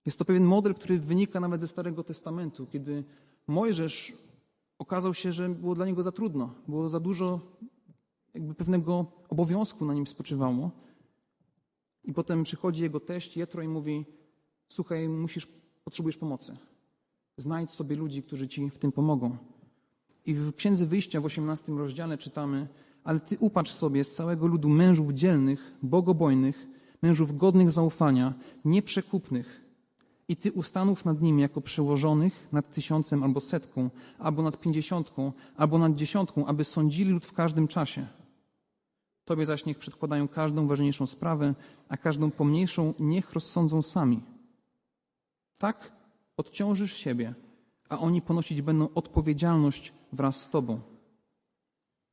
Jest 0.05 0.19
to 0.19 0.25
pewien 0.25 0.43
model, 0.43 0.75
który 0.75 0.99
wynika 0.99 1.39
nawet 1.39 1.61
ze 1.61 1.67
Starego 1.67 2.03
Testamentu, 2.03 2.67
kiedy 2.67 3.03
Mojżesz 3.47 4.13
okazał 4.79 5.13
się, 5.13 5.31
że 5.31 5.49
było 5.49 5.75
dla 5.75 5.85
niego 5.85 6.03
za 6.03 6.11
trudno, 6.11 6.53
było 6.67 6.89
za 6.89 6.99
dużo 6.99 7.39
jakby 8.33 8.55
pewnego 8.55 9.05
obowiązku 9.29 9.85
na 9.85 9.93
nim 9.93 10.07
spoczywało. 10.07 10.71
I 12.03 12.13
potem 12.13 12.43
przychodzi 12.43 12.83
jego 12.83 12.99
teść 12.99 13.37
Jetro 13.37 13.61
i 13.63 13.67
mówi: 13.67 14.05
Słuchaj, 14.69 15.09
musisz, 15.09 15.47
potrzebujesz 15.83 16.17
pomocy. 16.17 16.57
Znajdź 17.37 17.71
sobie 17.71 17.95
ludzi, 17.95 18.23
którzy 18.23 18.47
ci 18.47 18.69
w 18.69 18.77
tym 18.77 18.91
pomogą. 18.91 19.37
I 20.25 20.33
w 20.33 20.55
Księdze 20.55 20.85
Wyjścia 20.85 21.21
w 21.21 21.25
18 21.25 21.71
rozdziale 21.73 22.17
czytamy: 22.17 22.67
Ale 23.03 23.19
ty 23.19 23.37
upatrz 23.39 23.71
sobie 23.71 24.03
z 24.03 24.15
całego 24.15 24.47
ludu 24.47 24.69
mężów 24.69 25.11
dzielnych, 25.11 25.73
bogobojnych, 25.83 26.67
mężów 27.01 27.37
godnych 27.37 27.71
zaufania, 27.71 28.33
nieprzekupnych. 28.65 29.61
I 30.27 30.35
ty 30.35 30.51
ustanów 30.51 31.05
nad 31.05 31.21
nimi 31.21 31.41
jako 31.41 31.61
przełożonych 31.61 32.47
nad 32.51 32.73
tysiącem 32.73 33.23
albo 33.23 33.39
setką, 33.39 33.89
albo 34.19 34.43
nad 34.43 34.59
pięćdziesiątką, 34.59 35.33
albo 35.57 35.77
nad 35.77 35.95
dziesiątką, 35.95 36.45
aby 36.45 36.63
sądzili 36.63 37.11
lud 37.11 37.25
w 37.25 37.33
każdym 37.33 37.67
czasie. 37.67 38.07
Tobie 39.29 39.45
zaś 39.45 39.65
niech 39.65 39.77
przedkładają 39.77 40.27
każdą 40.27 40.67
ważniejszą 40.67 41.05
sprawę, 41.05 41.55
a 41.89 41.97
każdą 41.97 42.31
pomniejszą 42.31 42.93
niech 42.99 43.33
rozsądzą 43.33 43.81
sami. 43.81 44.21
Tak 45.57 45.91
odciążysz 46.37 46.93
siebie, 46.93 47.35
a 47.89 47.99
oni 47.99 48.21
ponosić 48.21 48.61
będą 48.61 48.89
odpowiedzialność 48.95 49.93
wraz 50.13 50.41
z 50.41 50.49
Tobą. 50.49 50.81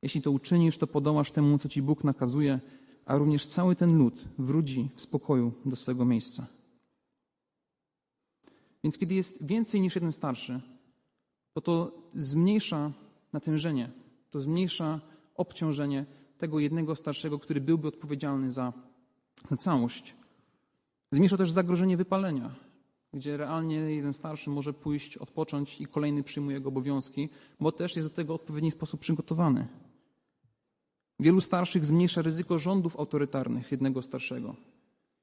Jeśli 0.01 0.21
to 0.21 0.31
uczynisz, 0.31 0.77
to 0.77 0.87
podołasz 0.87 1.31
temu, 1.31 1.57
co 1.57 1.69
Ci 1.69 1.81
Bóg 1.81 2.03
nakazuje, 2.03 2.59
a 3.05 3.17
również 3.17 3.47
cały 3.47 3.75
ten 3.75 3.97
lud 3.97 4.25
wróci 4.37 4.89
w 4.95 5.01
spokoju 5.01 5.53
do 5.65 5.75
swego 5.75 6.05
miejsca. 6.05 6.47
Więc 8.83 8.97
kiedy 8.97 9.15
jest 9.15 9.45
więcej 9.45 9.81
niż 9.81 9.95
jeden 9.95 10.11
starszy, 10.11 10.61
to 11.53 11.61
to 11.61 11.91
zmniejsza 12.13 12.91
natężenie, 13.33 13.91
to 14.29 14.39
zmniejsza 14.39 15.01
obciążenie 15.35 16.05
tego 16.37 16.59
jednego 16.59 16.95
starszego, 16.95 17.39
który 17.39 17.61
byłby 17.61 17.87
odpowiedzialny 17.87 18.51
za, 18.51 18.73
za 19.49 19.57
całość. 19.57 20.15
Zmniejsza 21.11 21.37
też 21.37 21.51
zagrożenie 21.51 21.97
wypalenia, 21.97 22.55
gdzie 23.13 23.37
realnie 23.37 23.75
jeden 23.75 24.13
starszy 24.13 24.49
może 24.49 24.73
pójść, 24.73 25.17
odpocząć 25.17 25.81
i 25.81 25.85
kolejny 25.85 26.23
przyjmuje 26.23 26.57
jego 26.57 26.69
obowiązki, 26.69 27.29
bo 27.59 27.71
też 27.71 27.95
jest 27.95 28.07
do 28.07 28.13
tego 28.15 28.33
w 28.33 28.41
odpowiedni 28.41 28.71
sposób 28.71 28.99
przygotowany. 28.99 29.67
Wielu 31.19 31.41
starszych 31.41 31.85
zmniejsza 31.85 32.21
ryzyko 32.21 32.59
rządów 32.59 32.99
autorytarnych 32.99 33.71
jednego 33.71 34.01
starszego. 34.01 34.55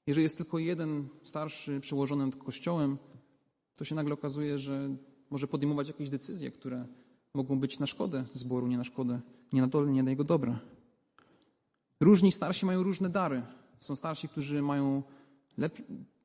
Jeżeli 0.06 0.23
jest 0.23 0.37
tylko 0.37 0.59
jeden 0.59 1.09
starszy 1.25 1.80
przełożony 1.80 2.26
nad 2.26 2.37
kościołem, 2.37 2.99
to 3.76 3.85
się 3.85 3.94
nagle 3.94 4.14
okazuje, 4.14 4.59
że 4.59 4.97
może 5.30 5.47
podejmować 5.47 5.88
jakieś 5.88 6.11
decyzje, 6.11 6.50
które 6.50 6.87
mogą 7.35 7.59
być 7.59 7.78
na 7.78 7.87
szkodę 7.87 8.25
zboru, 8.33 8.66
nie 8.66 8.76
na 8.76 8.85
szkodę, 8.85 9.21
nie 9.52 9.61
na 9.61 9.66
dole, 9.66 9.92
nie 9.92 10.02
na 10.02 10.11
jego 10.11 10.25
dobra. 10.25 10.61
Różni 12.04 12.32
starsi 12.32 12.66
mają 12.66 12.82
różne 12.82 13.08
dary. 13.08 13.42
Są 13.80 13.96
starsi, 13.96 14.28
którzy 14.28 14.62
mają 14.62 15.02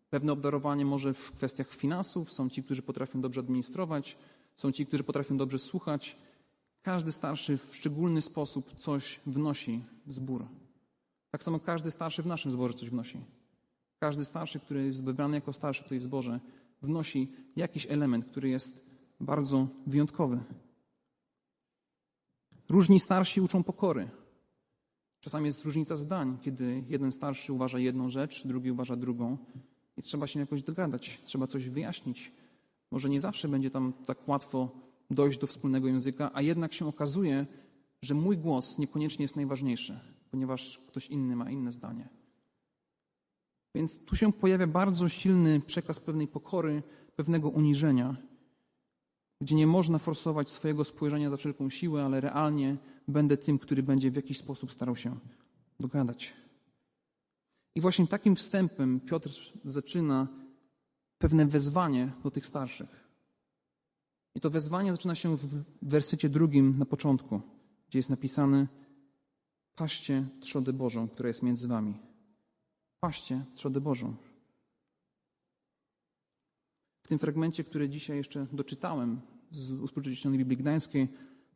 pewne 0.09 0.31
obdarowanie 0.31 0.85
może 0.85 1.13
w 1.13 1.31
kwestiach 1.31 1.73
finansów, 1.73 2.33
są 2.33 2.49
ci, 2.49 2.63
którzy 2.63 2.81
potrafią 2.81 3.21
dobrze 3.21 3.39
administrować, 3.39 4.17
są 4.53 4.71
ci, 4.71 4.85
którzy 4.85 5.03
potrafią 5.03 5.37
dobrze 5.37 5.59
słuchać. 5.59 6.15
Każdy 6.81 7.11
starszy 7.11 7.57
w 7.57 7.75
szczególny 7.75 8.21
sposób 8.21 8.75
coś 8.75 9.19
wnosi 9.25 9.83
w 10.05 10.13
zbór. 10.13 10.45
Tak 11.31 11.43
samo 11.43 11.59
każdy 11.59 11.91
starszy 11.91 12.23
w 12.23 12.27
naszym 12.27 12.51
zborze 12.51 12.73
coś 12.73 12.89
wnosi. 12.89 13.19
Każdy 13.99 14.25
starszy, 14.25 14.59
który 14.59 14.85
jest 14.85 15.03
wybrany 15.03 15.37
jako 15.37 15.53
starszy 15.53 15.83
tutaj 15.83 15.99
w 15.99 16.03
zborze, 16.03 16.39
wnosi 16.81 17.31
jakiś 17.55 17.87
element, 17.89 18.25
który 18.25 18.49
jest 18.49 18.89
bardzo 19.19 19.67
wyjątkowy. 19.87 20.39
Różni 22.69 22.99
starsi 22.99 23.41
uczą 23.41 23.63
pokory. 23.63 24.09
Czasami 25.21 25.45
jest 25.45 25.65
różnica 25.65 25.95
zdań, 25.95 26.37
kiedy 26.41 26.83
jeden 26.89 27.11
starszy 27.11 27.53
uważa 27.53 27.79
jedną 27.79 28.09
rzecz, 28.09 28.47
drugi 28.47 28.71
uważa 28.71 28.95
drugą 28.95 29.37
i 29.97 30.01
trzeba 30.01 30.27
się 30.27 30.39
jakoś 30.39 30.63
dogadać, 30.63 31.21
trzeba 31.23 31.47
coś 31.47 31.69
wyjaśnić. 31.69 32.31
Może 32.91 33.09
nie 33.09 33.21
zawsze 33.21 33.47
będzie 33.47 33.71
tam 33.71 33.93
tak 34.05 34.27
łatwo 34.27 34.71
dojść 35.11 35.39
do 35.39 35.47
wspólnego 35.47 35.87
języka, 35.87 36.31
a 36.33 36.41
jednak 36.41 36.73
się 36.73 36.87
okazuje, 36.87 37.45
że 38.01 38.13
mój 38.13 38.37
głos 38.37 38.77
niekoniecznie 38.77 39.23
jest 39.23 39.35
najważniejszy, 39.35 39.99
ponieważ 40.31 40.79
ktoś 40.87 41.07
inny 41.07 41.35
ma 41.35 41.51
inne 41.51 41.71
zdanie. 41.71 42.09
Więc 43.75 44.05
tu 44.05 44.15
się 44.15 44.33
pojawia 44.33 44.67
bardzo 44.67 45.09
silny 45.09 45.61
przekaz 45.61 45.99
pewnej 45.99 46.27
pokory, 46.27 46.83
pewnego 47.15 47.49
uniżenia, 47.49 48.15
gdzie 49.41 49.55
nie 49.55 49.67
można 49.67 49.97
forsować 49.97 50.49
swojego 50.49 50.83
spojrzenia 50.83 51.29
za 51.29 51.37
wszelką 51.37 51.69
siłę, 51.69 52.05
ale 52.05 52.21
realnie 52.21 52.77
będę 53.09 53.37
tym, 53.37 53.59
który 53.59 53.83
będzie 53.83 54.11
w 54.11 54.15
jakiś 54.15 54.37
sposób 54.37 54.71
starał 54.71 54.95
się 54.95 55.19
dogadać. 55.79 56.33
I 57.75 57.81
właśnie 57.81 58.07
takim 58.07 58.35
wstępem 58.35 58.99
Piotr 58.99 59.29
zaczyna 59.63 60.27
pewne 61.17 61.45
wezwanie 61.45 62.11
do 62.23 62.31
tych 62.31 62.45
starszych. 62.45 63.09
I 64.35 64.41
to 64.41 64.49
wezwanie 64.49 64.91
zaczyna 64.91 65.15
się 65.15 65.37
w 65.37 65.63
wersycie 65.81 66.29
drugim 66.29 66.77
na 66.79 66.85
początku, 66.85 67.41
gdzie 67.89 67.99
jest 67.99 68.09
napisane: 68.09 68.67
Paście 69.75 70.27
trzodę 70.39 70.73
Bożą, 70.73 71.07
która 71.09 71.27
jest 71.27 71.43
między 71.43 71.67
wami. 71.67 71.99
Paście 72.99 73.45
trzodę 73.53 73.81
Bożą. 73.81 74.15
W 77.03 77.07
tym 77.07 77.19
fragmencie, 77.19 77.63
który 77.63 77.89
dzisiaj 77.89 78.17
jeszcze 78.17 78.47
doczytałem 78.51 79.21
z 79.51 79.71
uspółcześnionej 79.71 80.39
Biblii 80.39 80.57
Gdańskiej, 80.57 81.07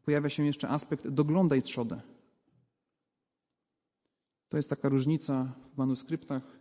pojawia 0.06 0.30
się 0.30 0.46
jeszcze 0.46 0.70
aspekt 0.70 1.08
doglądaj 1.08 1.62
trzodę. 1.62 2.02
To 4.50 4.58
jest 4.58 4.70
taka 4.70 4.90
różnica 4.90 5.54
w 5.74 5.78
manuskryptach, 5.78 6.60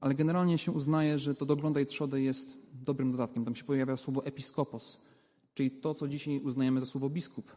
ale 0.00 0.14
generalnie 0.14 0.58
się 0.58 0.72
uznaje, 0.72 1.18
że 1.18 1.34
to 1.34 1.46
doglądaj 1.46 1.86
trzodę 1.86 2.20
jest 2.20 2.58
dobrym 2.72 3.12
dodatkiem. 3.12 3.44
Tam 3.44 3.56
się 3.56 3.64
pojawia 3.64 3.96
słowo 3.96 4.26
episkopos, 4.26 5.06
czyli 5.54 5.70
to, 5.70 5.94
co 5.94 6.08
dzisiaj 6.08 6.40
uznajemy 6.40 6.80
za 6.80 6.86
słowo 6.86 7.10
biskup. 7.10 7.52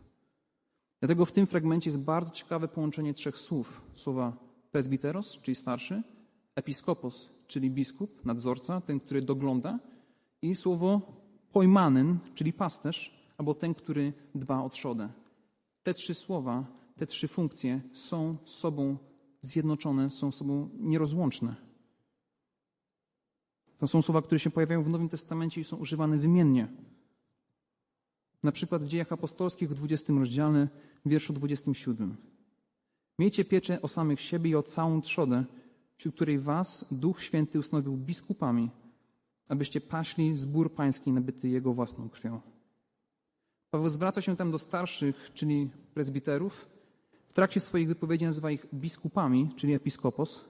Dlatego 0.99 1.25
w 1.25 1.31
tym 1.31 1.47
fragmencie 1.47 1.89
jest 1.89 2.03
bardzo 2.03 2.31
ciekawe 2.31 2.67
połączenie 2.67 3.13
trzech 3.13 3.37
słów. 3.37 3.81
Słowa 3.95 4.37
presbiteros, 4.71 5.37
czyli 5.41 5.55
starszy, 5.55 6.03
episkopos, 6.55 7.29
czyli 7.47 7.71
biskup, 7.71 8.25
nadzorca, 8.25 8.81
ten, 8.81 8.99
który 8.99 9.21
dogląda, 9.21 9.79
i 10.41 10.55
słowo 10.55 11.01
poimanen, 11.51 12.19
czyli 12.33 12.53
pasterz, 12.53 13.21
albo 13.37 13.53
ten, 13.53 13.75
który 13.75 14.13
dba 14.35 14.63
o 14.63 14.69
trzodę. 14.69 15.09
Te 15.83 15.93
trzy 15.93 16.13
słowa, 16.13 16.65
te 16.95 17.07
trzy 17.07 17.27
funkcje 17.27 17.81
są 17.93 18.37
sobą 18.45 18.97
zjednoczone, 19.41 20.11
są 20.11 20.31
sobą 20.31 20.69
nierozłączne. 20.79 21.55
To 23.77 23.87
są 23.87 24.01
słowa, 24.01 24.21
które 24.21 24.39
się 24.39 24.49
pojawiają 24.49 24.83
w 24.83 24.89
Nowym 24.89 25.09
Testamencie 25.09 25.61
i 25.61 25.63
są 25.63 25.77
używane 25.77 26.17
wymiennie. 26.17 26.67
Na 28.43 28.51
przykład 28.51 28.83
w 28.83 28.87
Dziejach 28.87 29.11
Apostolskich 29.11 29.69
w 29.69 29.73
20 29.73 30.13
rozdziale, 30.13 30.67
w 31.05 31.09
wierszu 31.09 31.33
27. 31.33 32.17
Miejcie 33.19 33.45
pieczę 33.45 33.81
o 33.81 33.87
samych 33.87 34.21
siebie 34.21 34.49
i 34.49 34.55
o 34.55 34.63
całą 34.63 35.01
trzodę, 35.01 35.45
wśród 35.97 36.15
której 36.15 36.39
was 36.39 36.85
Duch 36.91 37.23
Święty 37.23 37.59
ustanowił 37.59 37.97
biskupami, 37.97 38.69
abyście 39.49 39.81
paśli 39.81 40.37
zbór 40.37 40.73
pański 40.73 41.11
nabyty 41.11 41.49
Jego 41.49 41.73
własną 41.73 42.09
krwią. 42.09 42.41
Paweł 43.71 43.89
zwraca 43.89 44.21
się 44.21 44.35
tam 44.35 44.51
do 44.51 44.59
starszych, 44.59 45.31
czyli 45.33 45.69
prezbiterów. 45.93 46.65
W 47.29 47.33
trakcie 47.33 47.59
swoich 47.59 47.87
wypowiedzi 47.87 48.25
nazywa 48.25 48.51
ich 48.51 48.65
biskupami, 48.73 49.49
czyli 49.55 49.73
episkopos, 49.73 50.45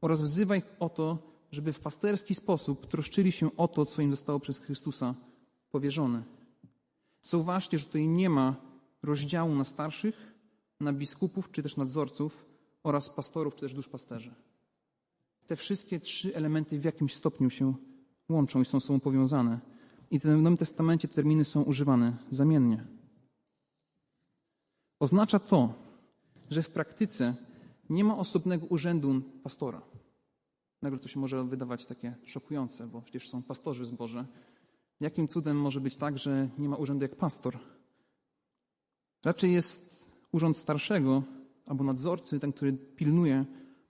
oraz 0.00 0.22
wzywa 0.22 0.56
ich 0.56 0.64
o 0.80 0.88
to, 0.88 1.18
żeby 1.52 1.72
w 1.72 1.80
pasterski 1.80 2.34
sposób 2.34 2.86
troszczyli 2.86 3.32
się 3.32 3.56
o 3.56 3.68
to, 3.68 3.86
co 3.86 4.02
im 4.02 4.10
zostało 4.10 4.40
przez 4.40 4.58
Chrystusa 4.58 5.14
powierzone. 5.70 6.22
Zauważcie, 7.22 7.78
że 7.78 7.84
tutaj 7.84 8.08
nie 8.08 8.30
ma 8.30 8.56
rozdziału 9.02 9.54
na 9.54 9.64
starszych, 9.64 10.34
na 10.80 10.92
biskupów 10.92 11.50
czy 11.50 11.62
też 11.62 11.76
nadzorców 11.76 12.46
oraz 12.82 13.10
pastorów 13.10 13.54
czy 13.54 13.60
też 13.60 13.74
duszpasterzy. 13.74 14.34
Te 15.46 15.56
wszystkie 15.56 16.00
trzy 16.00 16.34
elementy 16.34 16.78
w 16.78 16.84
jakimś 16.84 17.14
stopniu 17.14 17.50
się 17.50 17.74
łączą 18.28 18.60
i 18.60 18.64
są 18.64 18.80
sobą 18.80 19.00
powiązane. 19.00 19.75
I 20.10 20.18
w 20.20 20.24
Nowym 20.24 20.56
Testamencie 20.56 21.08
te 21.08 21.14
terminy 21.14 21.44
są 21.44 21.62
używane 21.62 22.16
zamiennie. 22.30 22.86
Oznacza 25.00 25.38
to, 25.38 25.74
że 26.50 26.62
w 26.62 26.70
praktyce 26.70 27.34
nie 27.90 28.04
ma 28.04 28.16
osobnego 28.16 28.66
urzędu 28.66 29.22
pastora. 29.42 29.82
Nagle 30.82 30.98
to 30.98 31.08
się 31.08 31.20
może 31.20 31.44
wydawać 31.44 31.86
takie 31.86 32.14
szokujące, 32.24 32.86
bo 32.86 33.02
przecież 33.02 33.28
są 33.28 33.42
pastorzy 33.42 33.82
w 33.82 33.86
zborze. 33.86 34.26
Jakim 35.00 35.28
cudem 35.28 35.60
może 35.60 35.80
być 35.80 35.96
tak, 35.96 36.18
że 36.18 36.48
nie 36.58 36.68
ma 36.68 36.76
urzędu 36.76 37.04
jak 37.04 37.16
pastor? 37.16 37.58
Raczej 39.24 39.52
jest 39.52 40.06
urząd 40.32 40.56
starszego 40.56 41.22
albo 41.66 41.84
nadzorcy, 41.84 42.40
ten, 42.40 42.52
który 42.52 42.72
pilnuje, 42.72 43.44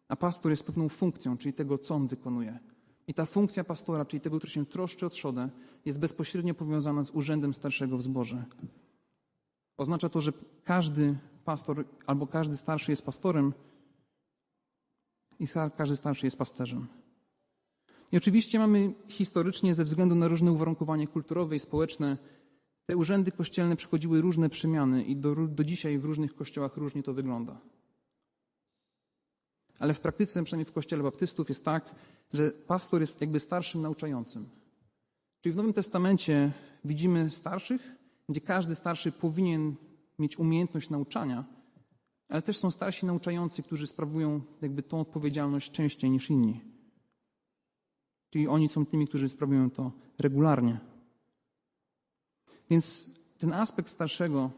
a 0.08 0.16
pastor 0.16 0.50
jest 0.50 0.66
pewną 0.66 0.88
funkcją, 0.88 1.38
czyli 1.38 1.54
tego, 1.54 1.78
co 1.78 1.94
on 1.94 2.06
wykonuje. 2.06 2.58
I 3.06 3.14
ta 3.14 3.24
funkcja 3.24 3.64
pastora, 3.64 4.04
czyli 4.04 4.20
tego, 4.20 4.38
który 4.38 4.52
się 4.52 4.66
troszczy 4.66 5.06
o 5.06 5.10
trzodę, 5.10 5.48
jest 5.86 5.98
bezpośrednio 5.98 6.54
powiązana 6.54 7.02
z 7.02 7.10
urzędem 7.10 7.54
starszego 7.54 7.98
w 7.98 8.02
zborze. 8.02 8.44
Oznacza 9.76 10.08
to, 10.08 10.20
że 10.20 10.32
każdy 10.64 11.18
pastor 11.44 11.84
albo 12.06 12.26
każdy 12.26 12.56
starszy 12.56 12.92
jest 12.92 13.02
pastorem 13.02 13.52
i 15.38 15.46
każdy 15.76 15.96
starszy 15.96 16.26
jest 16.26 16.36
pasterzem. 16.36 16.86
I 18.12 18.16
oczywiście 18.16 18.58
mamy 18.58 18.94
historycznie, 19.08 19.74
ze 19.74 19.84
względu 19.84 20.14
na 20.14 20.28
różne 20.28 20.52
uwarunkowania 20.52 21.06
kulturowe 21.06 21.56
i 21.56 21.58
społeczne, 21.58 22.16
te 22.86 22.96
urzędy 22.96 23.32
kościelne 23.32 23.76
przechodziły 23.76 24.20
różne 24.20 24.48
przemiany 24.48 25.04
i 25.04 25.16
do, 25.16 25.34
do 25.34 25.64
dzisiaj 25.64 25.98
w 25.98 26.04
różnych 26.04 26.34
kościołach 26.34 26.76
różnie 26.76 27.02
to 27.02 27.14
wygląda. 27.14 27.60
Ale 29.78 29.94
w 29.94 30.00
praktyce, 30.00 30.44
przynajmniej 30.44 30.66
w 30.66 30.72
kościele 30.72 31.02
baptystów, 31.02 31.48
jest 31.48 31.64
tak, 31.64 31.94
że 32.32 32.50
pastor 32.50 33.00
jest 33.00 33.20
jakby 33.20 33.40
starszym 33.40 33.82
nauczającym. 33.82 34.48
Czyli 35.40 35.52
w 35.52 35.56
Nowym 35.56 35.72
Testamencie 35.72 36.52
widzimy 36.84 37.30
starszych, 37.30 37.96
gdzie 38.28 38.40
każdy 38.40 38.74
starszy 38.74 39.12
powinien 39.12 39.74
mieć 40.18 40.38
umiejętność 40.38 40.90
nauczania, 40.90 41.44
ale 42.28 42.42
też 42.42 42.58
są 42.58 42.70
starsi 42.70 43.06
nauczający, 43.06 43.62
którzy 43.62 43.86
sprawują 43.86 44.40
jakby 44.62 44.82
tą 44.82 45.00
odpowiedzialność 45.00 45.70
częściej 45.70 46.10
niż 46.10 46.30
inni. 46.30 46.60
Czyli 48.30 48.48
oni 48.48 48.68
są 48.68 48.86
tymi, 48.86 49.06
którzy 49.08 49.28
sprawują 49.28 49.70
to 49.70 49.92
regularnie. 50.18 50.80
Więc 52.70 53.10
ten 53.38 53.52
aspekt 53.52 53.88
starszego 53.88 54.50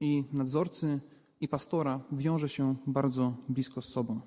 i 0.00 0.24
nadzorcy 0.32 1.00
i 1.40 1.48
pastora 1.48 2.00
wiąże 2.12 2.48
się 2.48 2.76
bardzo 2.86 3.34
blisko 3.48 3.82
z 3.82 3.92
sobą. 3.92 4.20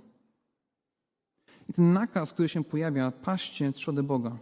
I 1.70 1.74
ten 1.74 1.94
nakaz, 1.94 2.34
który 2.34 2.50
się 2.50 2.64
pojawia, 2.64 3.12
paście 3.12 3.74
trzodę 3.74 4.04
Boga, 4.04 4.38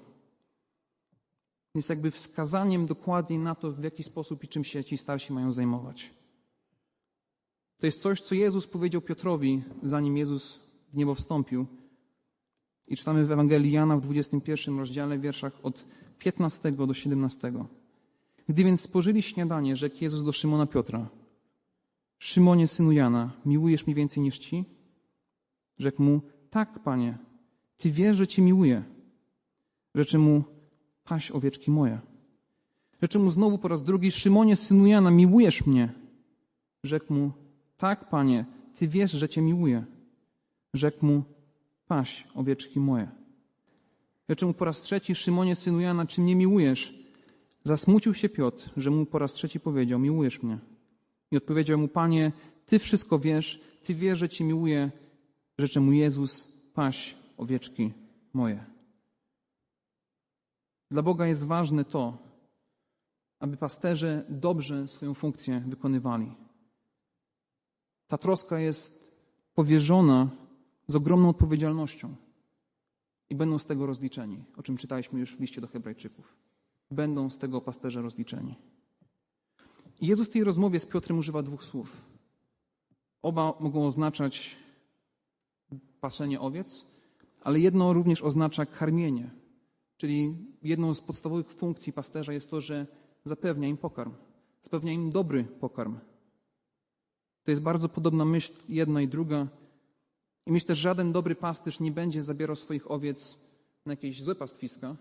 jest 1.80 1.90
jakby 1.90 2.12
wskazaniem 2.12 2.86
dokładniej 2.86 3.40
na 3.40 3.56
to, 3.56 3.72
w 3.72 3.84
jaki 3.84 4.04
sposób 4.04 4.44
i 4.44 4.48
czym 4.48 4.64
się 4.64 4.84
ci 4.84 4.98
starsi 4.98 5.34
mają 5.34 5.52
zajmować. 5.52 6.14
To 7.78 7.86
jest 7.86 8.02
coś, 8.02 8.22
co 8.22 8.36
Jezus 8.36 8.68
powiedział 8.68 9.02
Piotrowi, 9.02 9.64
zanim 9.84 10.18
Jezus 10.18 10.60
w 10.94 10.98
niebo 10.98 11.16
wstąpił. 11.16 11.66
I 12.88 12.98
czytamy 12.98 13.26
w 13.26 13.32
Ewangelii 13.32 13.72
Jana 13.72 13.98
w 13.98 14.02
21 14.02 14.80
rozdziale, 14.80 15.20
wierszach 15.20 15.54
od 15.64 15.86
15 16.20 16.72
do 16.72 16.94
17. 16.94 17.54
Gdy 18.50 18.64
więc 18.64 18.82
spożyli 18.82 19.22
śniadanie, 19.22 19.76
rzekł 19.76 19.96
Jezus 20.02 20.24
do 20.24 20.32
Szymona 20.32 20.66
Piotra: 20.66 21.10
Szymonie, 22.20 22.68
synu 22.68 22.92
Jana, 22.92 23.32
miłujesz 23.46 23.88
mnie 23.88 23.96
więcej 23.96 24.24
niż 24.24 24.40
ci? 24.40 24.66
Rzekł 25.78 26.04
mu: 26.04 26.22
Tak, 26.50 26.84
panie, 26.84 27.18
ty 27.78 27.92
wiesz, 27.92 28.18
że 28.18 28.28
cię 28.28 28.42
miłuję. 28.42 28.84
Rzeczy 29.96 30.18
mu: 30.18 30.44
Paś 31.06 31.32
owieczki 31.32 31.72
moje. 31.72 32.00
Rzeczy 33.02 33.20
mu 33.20 33.30
znowu 33.30 33.58
po 33.58 33.68
raz 33.68 33.84
drugi: 33.84 34.12
Szymonie, 34.12 34.56
synu 34.56 34.88
Jana, 34.88 35.12
miłujesz 35.12 35.66
mnie? 35.66 35.94
Rzekł 36.84 37.14
mu: 37.14 37.32
Tak, 37.78 38.10
panie, 38.10 38.46
ty 38.76 38.88
wiesz, 38.88 39.12
że 39.12 39.30
cię 39.30 39.42
miłuję. 39.42 39.86
Rzekł 40.74 41.06
mu: 41.06 41.24
Paś 41.88 42.28
owieczki 42.36 42.80
moje. 42.80 43.08
Rzeczy 44.30 44.46
mu 44.46 44.54
po 44.54 44.66
raz 44.66 44.82
trzeci: 44.82 45.16
Szymonie, 45.16 45.56
synu 45.56 45.80
Jana, 45.80 46.06
czy 46.06 46.22
mnie 46.22 46.36
miłujesz? 46.36 47.06
Zasmucił 47.64 48.14
się 48.14 48.30
Piotr, 48.30 48.70
że 48.78 48.92
mu 48.92 49.06
po 49.06 49.20
raz 49.20 49.34
trzeci 49.34 49.60
powiedział: 49.60 50.00
Miłujesz 50.00 50.44
mnie. 50.44 50.60
I 51.32 51.38
odpowiedział 51.38 51.80
mu: 51.80 51.88
Panie, 51.88 52.32
ty 52.66 52.80
wszystko 52.80 53.20
wiesz, 53.20 53.62
ty 53.84 53.96
wiesz, 53.96 54.20
że 54.20 54.30
ci 54.30 54.44
miłuję. 54.44 54.92
Rzeczy 55.58 55.82
mu 55.82 55.92
Jezus: 55.92 56.48
Paś 56.74 57.16
owieczki 57.38 57.92
moje. 58.34 58.75
Dla 60.96 61.04
Boga 61.04 61.28
jest 61.28 61.44
ważne 61.44 61.86
to, 61.86 62.18
aby 63.40 63.58
pasterze 63.58 64.26
dobrze 64.30 64.88
swoją 64.88 65.14
funkcję 65.14 65.64
wykonywali. 65.68 66.36
Ta 68.08 68.18
troska 68.18 68.60
jest 68.60 69.12
powierzona 69.56 70.30
z 70.88 70.96
ogromną 70.96 71.30
odpowiedzialnością 71.30 72.16
i 73.30 73.36
będą 73.36 73.60
z 73.60 73.66
tego 73.66 73.86
rozliczeni, 73.86 74.44
o 74.58 74.64
czym 74.64 74.78
czytaliśmy 74.78 75.20
już 75.20 75.36
w 75.36 75.40
liście 75.40 75.62
do 75.62 75.68
Hebrajczyków. 75.68 76.36
Będą 76.92 77.30
z 77.30 77.38
tego 77.38 77.62
pasterze 77.62 78.02
rozliczeni. 78.02 78.56
I 80.02 80.08
Jezus 80.08 80.28
w 80.28 80.32
tej 80.32 80.44
rozmowie 80.44 80.80
z 80.80 80.86
Piotrem 80.86 81.18
używa 81.20 81.44
dwóch 81.44 81.64
słów. 81.64 82.02
Oba 83.22 83.54
mogą 83.60 83.88
oznaczać 83.88 84.56
pasenie 86.02 86.40
owiec, 86.40 86.86
ale 87.42 87.60
jedno 87.60 87.94
również 87.94 88.22
oznacza 88.22 88.66
karmienie. 88.66 89.45
Czyli 89.98 90.38
jedną 90.64 90.94
z 90.94 91.02
podstawowych 91.02 91.52
funkcji 91.52 91.94
pasterza 91.94 92.34
jest 92.34 92.50
to, 92.50 92.62
że 92.62 92.88
zapewnia 93.24 93.68
im 93.68 93.78
pokarm, 93.78 94.14
zapewnia 94.62 94.94
im 94.94 95.10
dobry 95.10 95.44
pokarm. 95.44 96.00
To 97.44 97.52
jest 97.52 97.64
bardzo 97.64 97.90
podobna 97.90 98.26
myśl, 98.26 98.54
jedna 98.70 99.02
i 99.02 99.08
druga. 99.08 99.48
I 100.46 100.52
myślę, 100.52 100.76
że 100.76 100.82
żaden 100.82 101.12
dobry 101.12 101.36
pasterz 101.36 101.80
nie 101.80 101.92
będzie 101.92 102.22
zabierał 102.22 102.56
swoich 102.56 102.92
owiec 102.92 103.40
na 103.86 103.94
jakieś 103.94 104.22
złe 104.22 104.36
pastwiska 104.36 104.96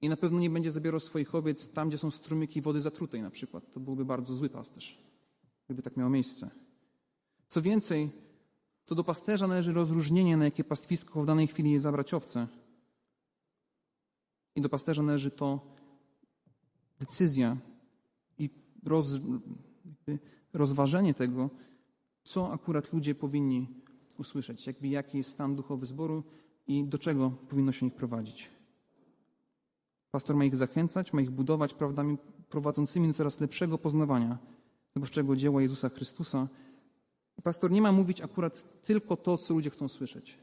i 0.00 0.08
na 0.08 0.16
pewno 0.16 0.40
nie 0.40 0.50
będzie 0.50 0.70
zabierał 0.70 1.00
swoich 1.00 1.34
owiec 1.34 1.72
tam, 1.72 1.88
gdzie 1.88 1.98
są 1.98 2.10
strumyki 2.10 2.60
wody 2.60 2.80
zatrutej 2.80 3.22
na 3.22 3.30
przykład. 3.30 3.70
To 3.70 3.80
byłby 3.80 4.04
bardzo 4.04 4.34
zły 4.34 4.48
pasterz, 4.48 4.98
gdyby 5.66 5.82
tak 5.82 5.96
miało 5.96 6.10
miejsce. 6.10 6.50
Co 7.48 7.62
więcej, 7.62 8.10
to 8.84 8.94
do 8.94 9.04
pasterza 9.04 9.46
należy 9.46 9.72
rozróżnienie, 9.72 10.36
na 10.36 10.44
jakie 10.44 10.64
pastwisko 10.64 11.22
w 11.22 11.26
danej 11.26 11.46
chwili 11.46 11.70
je 11.70 11.80
zabrać 11.80 12.14
owce. 12.14 12.46
I 14.56 14.60
do 14.60 14.68
pasterza 14.68 15.02
należy 15.02 15.30
to 15.30 15.60
decyzja 17.00 17.56
i 18.38 18.50
roz, 18.84 19.06
rozważenie 20.52 21.14
tego, 21.14 21.50
co 22.24 22.52
akurat 22.52 22.92
ludzie 22.92 23.14
powinni 23.14 23.68
usłyszeć, 24.18 24.66
jakby 24.66 24.88
jaki 24.88 25.18
jest 25.18 25.30
stan 25.30 25.56
duchowy 25.56 25.86
zboru 25.86 26.24
i 26.66 26.84
do 26.84 26.98
czego 26.98 27.30
powinno 27.30 27.72
się 27.72 27.86
ich 27.86 27.94
prowadzić. 27.94 28.50
Pastor 30.10 30.36
ma 30.36 30.44
ich 30.44 30.56
zachęcać, 30.56 31.12
ma 31.12 31.20
ich 31.20 31.30
budować 31.30 31.74
prawdami 31.74 32.18
prowadzącymi 32.48 33.08
do 33.08 33.14
coraz 33.14 33.40
lepszego 33.40 33.78
poznawania 33.78 34.38
zbawczego 34.96 35.36
dzieła 35.36 35.62
Jezusa 35.62 35.88
Chrystusa. 35.88 36.48
Pastor 37.42 37.70
nie 37.70 37.82
ma 37.82 37.92
mówić 37.92 38.20
akurat 38.20 38.82
tylko 38.82 39.16
to, 39.16 39.38
co 39.38 39.54
ludzie 39.54 39.70
chcą 39.70 39.88
słyszeć. 39.88 40.38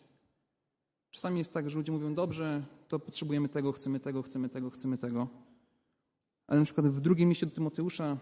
Czasami 1.14 1.38
jest 1.38 1.54
tak, 1.54 1.70
że 1.70 1.78
ludzie 1.78 1.92
mówią, 1.92 2.14
dobrze, 2.14 2.64
to 2.88 3.00
potrzebujemy 3.00 3.50
tego, 3.50 3.72
chcemy 3.72 4.00
tego, 4.00 4.22
chcemy 4.22 4.50
tego, 4.50 4.70
chcemy 4.70 4.98
tego. 4.98 5.28
Ale 6.48 6.60
na 6.60 6.66
przykład 6.66 6.88
w 6.88 7.02
drugim 7.02 7.30
mieście 7.30 7.46
do 7.46 7.52
Tymoteusza 7.52 8.18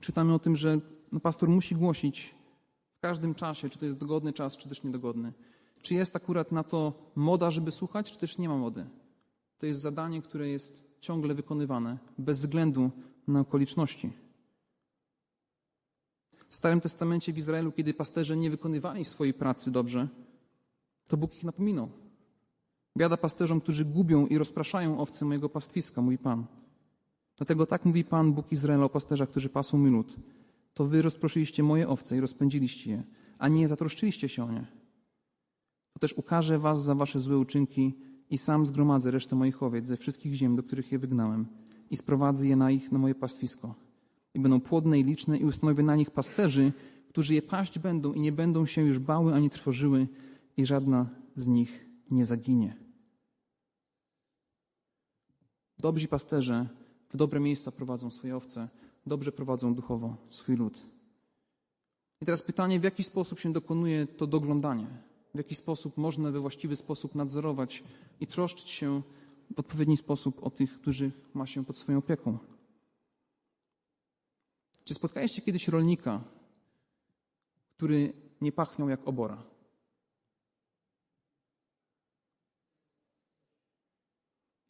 czytamy 0.00 0.34
o 0.34 0.38
tym, 0.38 0.56
że 0.56 0.80
no, 1.12 1.20
pastor 1.20 1.48
musi 1.48 1.74
głosić 1.74 2.34
w 2.98 3.00
każdym 3.00 3.34
czasie, 3.34 3.68
czy 3.68 3.78
to 3.78 3.84
jest 3.84 3.96
dogodny 3.96 4.32
czas, 4.32 4.56
czy 4.56 4.68
też 4.68 4.82
niedogodny. 4.82 5.32
Czy 5.82 5.94
jest 5.94 6.16
akurat 6.16 6.52
na 6.52 6.64
to 6.64 6.92
moda, 7.16 7.50
żeby 7.50 7.70
słuchać, 7.70 8.12
czy 8.12 8.18
też 8.18 8.38
nie 8.38 8.48
ma 8.48 8.56
mody. 8.56 8.86
To 9.58 9.66
jest 9.66 9.80
zadanie, 9.80 10.22
które 10.22 10.48
jest 10.48 10.84
ciągle 11.00 11.34
wykonywane, 11.34 11.98
bez 12.18 12.38
względu 12.38 12.90
na 13.28 13.40
okoliczności. 13.40 14.12
W 16.48 16.56
Starym 16.56 16.80
Testamencie 16.80 17.32
w 17.32 17.38
Izraelu, 17.38 17.72
kiedy 17.72 17.94
pasterze 17.94 18.36
nie 18.36 18.50
wykonywali 18.50 19.04
swojej 19.04 19.34
pracy 19.34 19.70
dobrze, 19.70 20.08
to 21.10 21.16
Bóg 21.16 21.36
ich 21.36 21.44
napominał. 21.44 21.88
Biada 22.98 23.16
pasterzom, 23.16 23.60
którzy 23.60 23.84
gubią 23.84 24.26
i 24.26 24.38
rozpraszają 24.38 24.98
owce 24.98 25.24
mojego 25.24 25.48
pastwiska, 25.48 26.02
mówi 26.02 26.18
Pan. 26.18 26.46
Dlatego 27.36 27.66
tak 27.66 27.84
mówi 27.84 28.04
Pan, 28.04 28.32
Bóg 28.32 28.52
Izraela 28.52 28.84
o 28.84 28.88
pasterzach, 28.88 29.28
którzy 29.28 29.48
pasą 29.48 29.78
mi 29.78 29.90
lud. 29.90 30.16
To 30.74 30.84
wy 30.84 31.02
rozproszyliście 31.02 31.62
moje 31.62 31.88
owce 31.88 32.16
i 32.16 32.20
rozpędziliście 32.20 32.90
je, 32.90 33.02
a 33.38 33.48
nie 33.48 33.68
zatroszczyliście 33.68 34.28
się 34.28 34.44
o 34.44 34.52
nie. 34.52 34.66
To 35.92 35.98
też 35.98 36.12
ukaże 36.12 36.58
was 36.58 36.82
za 36.82 36.94
wasze 36.94 37.20
złe 37.20 37.38
uczynki 37.38 37.94
i 38.30 38.38
sam 38.38 38.66
zgromadzę 38.66 39.10
resztę 39.10 39.36
moich 39.36 39.62
owiec 39.62 39.86
ze 39.86 39.96
wszystkich 39.96 40.34
ziem, 40.34 40.56
do 40.56 40.62
których 40.62 40.92
je 40.92 40.98
wygnałem 40.98 41.46
i 41.90 41.96
sprowadzę 41.96 42.46
je 42.46 42.56
na 42.56 42.70
ich, 42.70 42.92
na 42.92 42.98
moje 42.98 43.14
pastwisko. 43.14 43.74
I 44.34 44.40
będą 44.40 44.60
płodne 44.60 45.00
i 45.00 45.04
liczne 45.04 45.38
i 45.38 45.44
ustanowię 45.44 45.82
na 45.82 45.96
nich 45.96 46.10
pasterzy, 46.10 46.72
którzy 47.08 47.34
je 47.34 47.42
paść 47.42 47.78
będą 47.78 48.12
i 48.12 48.20
nie 48.20 48.32
będą 48.32 48.66
się 48.66 48.82
już 48.82 48.98
bały 48.98 49.34
ani 49.34 49.50
trwożyły 49.50 50.06
i 50.56 50.66
żadna 50.66 51.08
z 51.36 51.46
nich 51.46 51.86
nie 52.10 52.24
zaginie. 52.24 52.76
Dobrzy 55.78 56.08
pasterze 56.08 56.68
w 57.08 57.16
dobre 57.16 57.40
miejsca 57.40 57.72
prowadzą 57.72 58.10
swoje 58.10 58.36
owce, 58.36 58.68
dobrze 59.06 59.32
prowadzą 59.32 59.74
duchowo 59.74 60.16
swój 60.30 60.56
lud. 60.56 60.86
I 62.20 62.24
teraz 62.24 62.42
pytanie, 62.42 62.80
w 62.80 62.84
jaki 62.84 63.04
sposób 63.04 63.40
się 63.40 63.52
dokonuje 63.52 64.06
to 64.06 64.26
doglądanie? 64.26 64.86
W 65.34 65.38
jaki 65.38 65.54
sposób 65.54 65.96
można 65.96 66.30
we 66.30 66.40
właściwy 66.40 66.76
sposób 66.76 67.14
nadzorować 67.14 67.82
i 68.20 68.26
troszczyć 68.26 68.68
się 68.68 69.02
w 69.54 69.60
odpowiedni 69.60 69.96
sposób 69.96 70.42
o 70.42 70.50
tych, 70.50 70.80
których 70.80 71.34
ma 71.34 71.46
się 71.46 71.64
pod 71.64 71.78
swoją 71.78 71.98
opieką? 71.98 72.38
Czy 74.84 74.94
spotkaliście 74.94 75.42
kiedyś 75.42 75.68
rolnika, 75.68 76.24
który 77.76 78.12
nie 78.40 78.52
pachniał 78.52 78.88
jak 78.88 79.08
obora? 79.08 79.49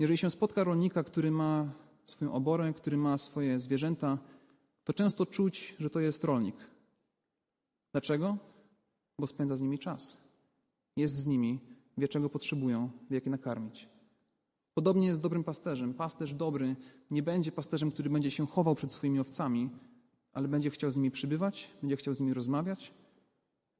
Jeżeli 0.01 0.19
się 0.19 0.31
spotka 0.31 0.65
rolnika, 0.65 1.05
który 1.05 1.31
ma 1.31 1.73
swoją 2.05 2.33
oborę, 2.33 2.73
który 2.73 2.97
ma 2.97 3.19
swoje 3.19 3.59
zwierzęta, 3.59 4.19
to 4.85 4.93
często 4.93 5.27
czuć, 5.27 5.77
że 5.79 5.91
to 5.91 6.01
jest 6.01 6.25
rolnik. 6.25 6.57
Dlaczego? 7.93 8.39
Bo 9.19 9.27
spędza 9.27 9.57
z 9.57 9.61
nimi 9.61 9.79
czas. 9.79 10.21
Jest 10.97 11.17
z 11.17 11.27
nimi, 11.27 11.59
wie 11.99 12.09
czego 12.09 12.31
potrzebują, 12.31 12.91
wie 13.11 13.15
jak 13.15 13.25
je 13.25 13.31
nakarmić. 13.31 13.89
Podobnie 14.75 15.07
jest 15.07 15.21
z 15.21 15.23
dobrym 15.23 15.45
pasterzem. 15.45 15.95
Pasterz 15.95 16.35
dobry 16.35 16.77
nie 17.11 17.23
będzie 17.23 17.53
pasterzem, 17.53 17.91
który 17.91 18.11
będzie 18.11 18.31
się 18.31 18.47
chował 18.47 18.75
przed 18.75 18.93
swoimi 18.93 19.21
owcami, 19.21 19.71
ale 20.33 20.49
będzie 20.49 20.71
chciał 20.71 20.91
z 20.91 20.97
nimi 20.97 21.11
przybywać, 21.11 21.71
będzie 21.81 21.97
chciał 21.97 22.15
z 22.15 22.21
nimi 22.21 22.35
rozmawiać, 22.35 22.93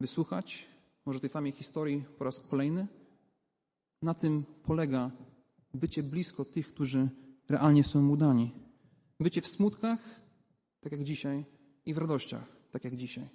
wysłuchać, 0.01 0.67
może 1.07 1.21
tej 1.21 1.29
samej 1.29 1.53
historii 1.53 2.05
po 2.19 2.25
raz 2.25 2.41
kolejny. 2.41 2.87
Na 4.03 4.15
tym 4.15 4.45
polega 4.63 5.11
bycie 5.75 6.03
blisko 6.03 6.45
tych, 6.45 6.75
którzy 6.75 7.09
realnie 7.49 7.85
są 7.85 8.03
mu 8.03 8.17
dani. 8.17 8.55
Bycie 9.21 9.41
w 9.41 9.47
smutkach, 9.47 10.21
tak 10.81 10.93
jak 10.93 11.05
dzisiaj, 11.05 11.45
i 11.87 11.95
w 11.95 11.99
radościach, 11.99 12.47
tak 12.71 12.85
jak 12.85 12.97
dzisiaj. 12.97 13.29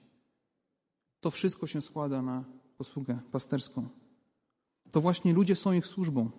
To 1.19 1.31
wszystko 1.31 1.67
się 1.67 1.81
składa 1.81 2.21
na 2.21 2.43
posługę 2.77 3.19
pasterską. 3.31 3.89
To 4.91 5.01
właśnie 5.01 5.33
ludzie 5.33 5.55
są 5.55 5.73
ich 5.73 5.87
służbą. 5.87 6.31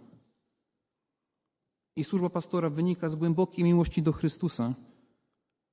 I 1.97 2.05
służba 2.05 2.31
pastora 2.31 2.71
wynika 2.71 3.09
z 3.09 3.17
głębokiej 3.17 3.65
miłości 3.65 4.03
do 4.03 4.13
Chrystusa 4.13 4.75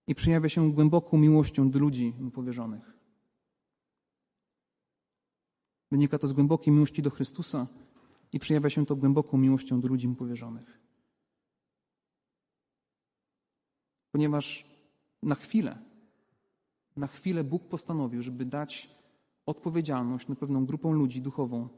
i 0.07 0.15
przejawia 0.15 0.49
się 0.49 0.71
głęboką 0.71 1.17
miłością 1.17 1.71
do 1.71 1.79
ludzi 1.79 2.13
mu 2.19 2.31
powierzonych. 2.31 2.93
Wynika 5.91 6.19
to 6.19 6.27
z 6.27 6.33
głębokiej 6.33 6.73
miłości 6.73 7.01
do 7.01 7.09
Chrystusa 7.09 7.67
i 8.33 8.39
przejawia 8.39 8.69
się 8.69 8.85
to 8.85 8.95
głęboką 8.95 9.37
miłością 9.37 9.81
do 9.81 9.87
ludzi 9.87 10.07
mu 10.07 10.15
powierzonych. 10.15 10.79
Ponieważ 14.11 14.65
na 15.23 15.35
chwilę, 15.35 15.77
na 16.95 17.07
chwilę 17.07 17.43
Bóg 17.43 17.67
postanowił, 17.67 18.21
żeby 18.21 18.45
dać 18.45 18.89
odpowiedzialność 19.45 20.27
na 20.27 20.35
pewną 20.35 20.65
grupą 20.65 20.93
ludzi 20.93 21.21
duchową 21.21 21.69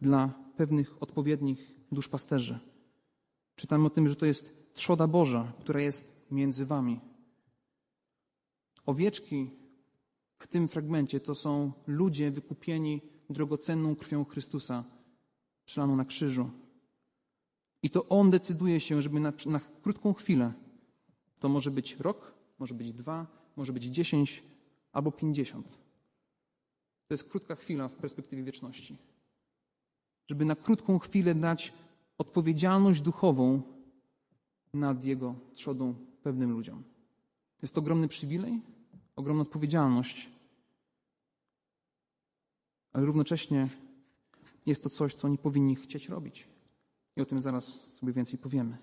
dla 0.00 0.34
pewnych 0.56 1.02
odpowiednich 1.02 1.74
duszpasterzy. 1.92 2.58
Czytamy 3.56 3.86
o 3.86 3.90
tym, 3.90 4.08
że 4.08 4.16
to 4.16 4.26
jest 4.26 4.74
trzoda 4.74 5.06
Boża, 5.06 5.52
która 5.60 5.80
jest 5.80 6.26
między 6.30 6.66
wami. 6.66 7.00
Owieczki 8.86 9.50
w 10.38 10.46
tym 10.46 10.68
fragmencie 10.68 11.20
to 11.20 11.34
są 11.34 11.72
ludzie 11.86 12.30
wykupieni 12.30 13.00
drogocenną 13.30 13.96
krwią 13.96 14.24
Chrystusa, 14.24 14.84
przelaną 15.64 15.96
na 15.96 16.04
krzyżu. 16.04 16.50
I 17.82 17.90
to 17.90 18.08
On 18.08 18.30
decyduje 18.30 18.80
się, 18.80 19.02
żeby 19.02 19.20
na, 19.20 19.32
na 19.46 19.60
krótką 19.82 20.14
chwilę, 20.14 20.52
to 21.40 21.48
może 21.48 21.70
być 21.70 21.96
rok, 21.96 22.34
może 22.58 22.74
być 22.74 22.92
dwa, 22.92 23.26
może 23.56 23.72
być 23.72 23.84
dziesięć 23.84 24.42
albo 24.92 25.12
pięćdziesiąt. 25.12 25.68
To 27.08 27.14
jest 27.14 27.24
krótka 27.24 27.56
chwila 27.56 27.88
w 27.88 27.96
perspektywie 27.96 28.42
wieczności. 28.42 28.98
Żeby 30.28 30.44
na 30.44 30.56
krótką 30.56 30.98
chwilę 30.98 31.34
dać 31.34 31.72
odpowiedzialność 32.18 33.00
duchową 33.00 33.62
nad 34.74 35.04
Jego 35.04 35.34
trzodą 35.54 35.94
pewnym 36.22 36.50
ludziom. 36.50 36.82
Jest 37.62 37.74
to 37.74 37.80
ogromny 37.80 38.08
przywilej, 38.08 38.60
ogromna 39.16 39.42
odpowiedzialność, 39.42 40.30
ale 42.92 43.06
równocześnie 43.06 43.68
jest 44.66 44.82
to 44.82 44.90
coś, 44.90 45.14
co 45.14 45.28
oni 45.28 45.38
powinni 45.38 45.76
chcieć 45.76 46.08
robić. 46.08 46.48
I 47.16 47.20
o 47.20 47.26
tym 47.26 47.40
zaraz 47.40 47.78
sobie 48.00 48.12
więcej 48.12 48.38
powiemy. 48.38 48.78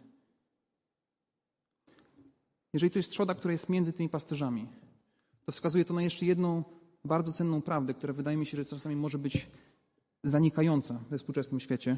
Jeżeli 2.74 2.92
to 2.92 3.00
jest 3.00 3.12
trzoda, 3.12 3.36
która 3.36 3.52
jest 3.52 3.70
między 3.70 3.94
tymi 3.94 4.10
pasterzami, 4.10 4.68
to 5.46 5.52
wskazuje 5.52 5.86
to 5.86 5.94
na 5.94 6.02
jeszcze 6.02 6.26
jedną 6.26 6.63
bardzo 7.06 7.34
cenną 7.34 7.62
prawdę, 7.62 7.94
która 7.94 8.13
wydaje 8.13 8.38
mi 8.38 8.46
się, 8.46 8.58
że 8.58 8.65
czasami 8.65 8.96
może 8.96 9.18
być 9.18 9.50
zanikająca 10.24 11.04
we 11.10 11.18
współczesnym 11.18 11.60
świecie. 11.60 11.98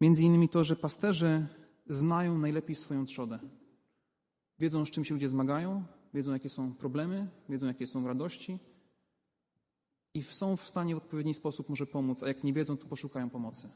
Między 0.00 0.22
innymi 0.22 0.48
to, 0.48 0.64
że 0.64 0.76
pasterze 0.76 1.46
znają 1.86 2.38
najlepiej 2.38 2.76
swoją 2.76 3.06
trzodę. 3.06 3.38
Wiedzą, 4.58 4.84
z 4.84 4.90
czym 4.90 5.04
się 5.04 5.14
ludzie 5.14 5.28
zmagają, 5.28 5.84
wiedzą, 6.14 6.32
jakie 6.32 6.48
są 6.48 6.74
problemy, 6.74 7.28
wiedzą, 7.48 7.66
jakie 7.66 7.86
są 7.86 8.06
radości 8.06 8.58
i 10.16 10.22
są 10.22 10.56
w 10.56 10.68
stanie 10.68 10.94
w 10.94 10.98
odpowiedni 10.98 11.34
sposób 11.34 11.68
może 11.68 11.86
pomóc, 11.86 12.22
a 12.22 12.28
jak 12.28 12.44
nie 12.44 12.52
wiedzą, 12.52 12.76
to 12.76 12.86
poszukają 12.86 13.30
pomocy. 13.30 13.68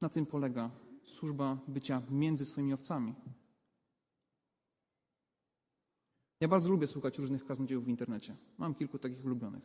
Na 0.00 0.08
tym 0.08 0.26
polega 0.26 0.70
służba 1.04 1.58
bycia 1.68 2.02
między 2.10 2.44
swoimi 2.44 2.72
owcami. 2.72 3.14
Ja 6.40 6.48
bardzo 6.48 6.68
lubię 6.68 6.86
słuchać 6.86 7.18
różnych 7.18 7.44
kaznodziejów 7.44 7.84
w 7.84 7.88
internecie. 7.88 8.36
Mam 8.58 8.74
kilku 8.74 8.98
takich 8.98 9.24
ulubionych. 9.24 9.62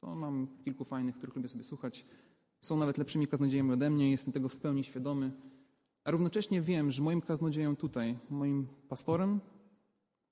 To 0.00 0.14
mam 0.14 0.48
kilku 0.64 0.84
fajnych, 0.84 1.16
których 1.16 1.36
lubię 1.36 1.48
sobie 1.48 1.64
słuchać. 1.64 2.06
Są 2.60 2.76
nawet 2.76 2.98
lepszymi 2.98 3.26
kaznodziejami 3.26 3.72
ode 3.72 3.90
mnie, 3.90 4.10
jestem 4.10 4.32
tego 4.32 4.48
w 4.48 4.56
pełni 4.56 4.84
świadomy. 4.84 5.32
A 6.04 6.10
równocześnie 6.10 6.60
wiem, 6.60 6.90
że 6.90 7.02
moim 7.02 7.20
kaznodzieją 7.20 7.76
tutaj, 7.76 8.18
moim 8.30 8.66
pastorem, 8.88 9.40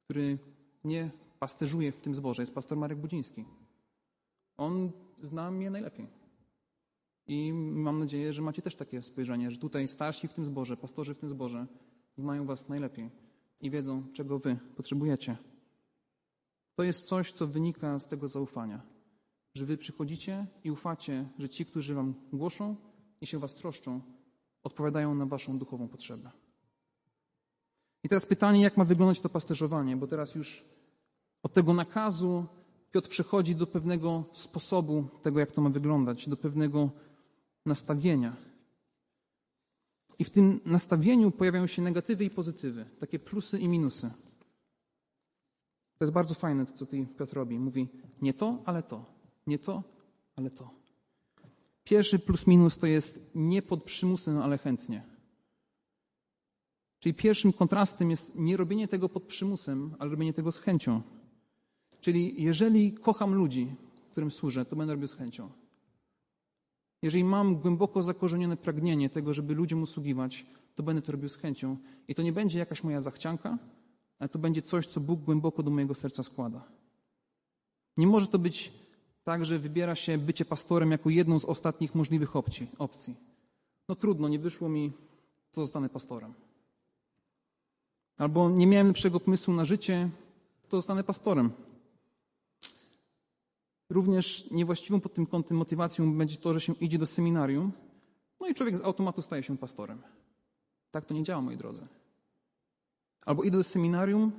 który 0.04 0.38
nie 0.84 1.10
pasterzuje 1.38 1.92
w 1.92 1.96
tym 1.96 2.14
zborze, 2.14 2.42
jest 2.42 2.54
pastor 2.54 2.78
Marek 2.78 2.98
Budziński. 2.98 3.44
On 4.56 4.92
zna 5.20 5.50
mnie 5.50 5.70
najlepiej. 5.70 6.06
I 7.26 7.52
mam 7.52 7.98
nadzieję, 7.98 8.32
że 8.32 8.42
macie 8.42 8.62
też 8.62 8.76
takie 8.76 9.02
spojrzenie, 9.02 9.50
że 9.50 9.58
tutaj 9.58 9.88
starsi 9.88 10.28
w 10.28 10.34
tym 10.34 10.44
zborze, 10.44 10.76
pastorzy 10.76 11.14
w 11.14 11.18
tym 11.18 11.28
zborze 11.28 11.66
znają 12.16 12.46
was 12.46 12.68
najlepiej 12.68 13.10
i 13.60 13.70
wiedzą, 13.70 14.02
czego 14.12 14.38
wy 14.38 14.56
potrzebujecie. 14.76 15.36
To 16.74 16.82
jest 16.82 17.06
coś, 17.06 17.32
co 17.32 17.46
wynika 17.46 17.98
z 17.98 18.08
tego 18.08 18.28
zaufania, 18.28 18.82
że 19.54 19.66
wy 19.66 19.76
przychodzicie 19.76 20.46
i 20.64 20.70
ufacie, 20.70 21.28
że 21.38 21.48
ci, 21.48 21.66
którzy 21.66 21.94
wam 21.94 22.14
głoszą 22.32 22.76
i 23.20 23.26
się 23.26 23.38
was 23.38 23.54
troszczą, 23.54 24.00
odpowiadają 24.62 25.14
na 25.14 25.26
waszą 25.26 25.58
duchową 25.58 25.88
potrzebę. 25.88 26.30
I 28.04 28.08
teraz 28.08 28.26
pytanie, 28.26 28.62
jak 28.62 28.76
ma 28.76 28.84
wyglądać 28.84 29.20
to 29.20 29.28
pasterzowanie, 29.28 29.96
bo 29.96 30.06
teraz 30.06 30.34
już 30.34 30.64
od 31.42 31.52
tego 31.52 31.74
nakazu 31.74 32.46
Piotr 32.92 33.08
przechodzi 33.08 33.56
do 33.56 33.66
pewnego 33.66 34.24
sposobu 34.32 35.08
tego, 35.22 35.40
jak 35.40 35.52
to 35.52 35.60
ma 35.60 35.70
wyglądać, 35.70 36.28
do 36.28 36.36
pewnego 36.36 36.90
nastawienia. 37.66 38.36
I 40.18 40.24
w 40.24 40.30
tym 40.30 40.60
nastawieniu 40.64 41.30
pojawiają 41.30 41.66
się 41.66 41.82
negatywy 41.82 42.24
i 42.24 42.30
pozytywy, 42.30 42.84
takie 42.98 43.18
plusy 43.18 43.58
i 43.58 43.68
minusy. 43.68 44.10
To 45.98 46.04
jest 46.04 46.12
bardzo 46.12 46.34
fajne, 46.34 46.66
to 46.66 46.72
co 46.72 46.78
tutaj 46.78 47.06
Piotr 47.18 47.34
robi. 47.34 47.58
Mówi 47.58 47.88
nie 48.22 48.34
to, 48.34 48.62
ale 48.64 48.82
to. 48.82 49.04
Nie 49.46 49.58
to, 49.58 49.82
ale 50.36 50.50
to. 50.50 50.70
Pierwszy 51.84 52.18
plus 52.18 52.46
minus 52.46 52.76
to 52.76 52.86
jest 52.86 53.30
nie 53.34 53.62
pod 53.62 53.84
przymusem, 53.84 54.38
ale 54.38 54.58
chętnie. 54.58 55.02
Czyli 56.98 57.14
pierwszym 57.14 57.52
kontrastem 57.52 58.10
jest 58.10 58.34
nie 58.34 58.56
robienie 58.56 58.88
tego 58.88 59.08
pod 59.08 59.22
przymusem, 59.22 59.94
ale 59.98 60.10
robienie 60.10 60.32
tego 60.32 60.52
z 60.52 60.58
chęcią. 60.58 61.02
Czyli 62.02 62.42
jeżeli 62.42 62.92
kocham 62.92 63.34
ludzi, 63.34 63.66
którym 64.10 64.30
służę, 64.30 64.64
to 64.64 64.76
będę 64.76 64.92
robił 64.92 65.08
z 65.08 65.14
chęcią. 65.14 65.50
Jeżeli 67.02 67.24
mam 67.24 67.56
głęboko 67.56 68.02
zakorzenione 68.02 68.56
pragnienie 68.56 69.10
tego, 69.10 69.34
żeby 69.34 69.54
ludziom 69.54 69.82
usługiwać, 69.82 70.46
to 70.74 70.82
będę 70.82 71.02
to 71.02 71.12
robił 71.12 71.28
z 71.28 71.36
chęcią. 71.36 71.76
I 72.08 72.14
to 72.14 72.22
nie 72.22 72.32
będzie 72.32 72.58
jakaś 72.58 72.84
moja 72.84 73.00
zachcianka, 73.00 73.58
ale 74.18 74.28
to 74.28 74.38
będzie 74.38 74.62
coś, 74.62 74.86
co 74.86 75.00
Bóg 75.00 75.20
głęboko 75.20 75.62
do 75.62 75.70
mojego 75.70 75.94
serca 75.94 76.22
składa. 76.22 76.64
Nie 77.96 78.06
może 78.06 78.26
to 78.26 78.38
być 78.38 78.72
tak, 79.24 79.44
że 79.44 79.58
wybiera 79.58 79.94
się 79.94 80.18
bycie 80.18 80.44
pastorem 80.44 80.90
jako 80.90 81.10
jedną 81.10 81.38
z 81.38 81.44
ostatnich 81.44 81.94
możliwych 81.94 82.36
opcji. 82.36 82.68
opcji. 82.78 83.14
no 83.88 83.94
trudno, 83.94 84.28
nie 84.28 84.38
wyszło 84.38 84.68
mi, 84.68 84.92
to 85.52 85.60
zostanę 85.60 85.88
pastorem. 85.88 86.34
Albo 88.18 88.50
nie 88.50 88.66
miałem 88.66 88.86
lepszego 88.86 89.20
pomysłu 89.20 89.54
na 89.54 89.64
życie, 89.64 90.10
to 90.68 90.76
zostanę 90.76 91.04
pastorem. 91.04 91.50
Również 93.92 94.50
niewłaściwą 94.50 95.00
pod 95.00 95.14
tym 95.14 95.26
kątem 95.26 95.56
motywacją 95.56 96.18
będzie 96.18 96.36
to, 96.36 96.52
że 96.52 96.60
się 96.60 96.72
idzie 96.80 96.98
do 96.98 97.06
seminarium, 97.06 97.72
no 98.40 98.48
i 98.48 98.54
człowiek 98.54 98.78
z 98.78 98.80
automatu 98.80 99.22
staje 99.22 99.42
się 99.42 99.58
pastorem. 99.58 100.02
Tak 100.90 101.04
to 101.04 101.14
nie 101.14 101.22
działa, 101.22 101.42
moi 101.42 101.56
drodzy. 101.56 101.86
Albo 103.26 103.42
idę 103.42 103.58
do 103.58 103.64
seminarium, 103.64 104.32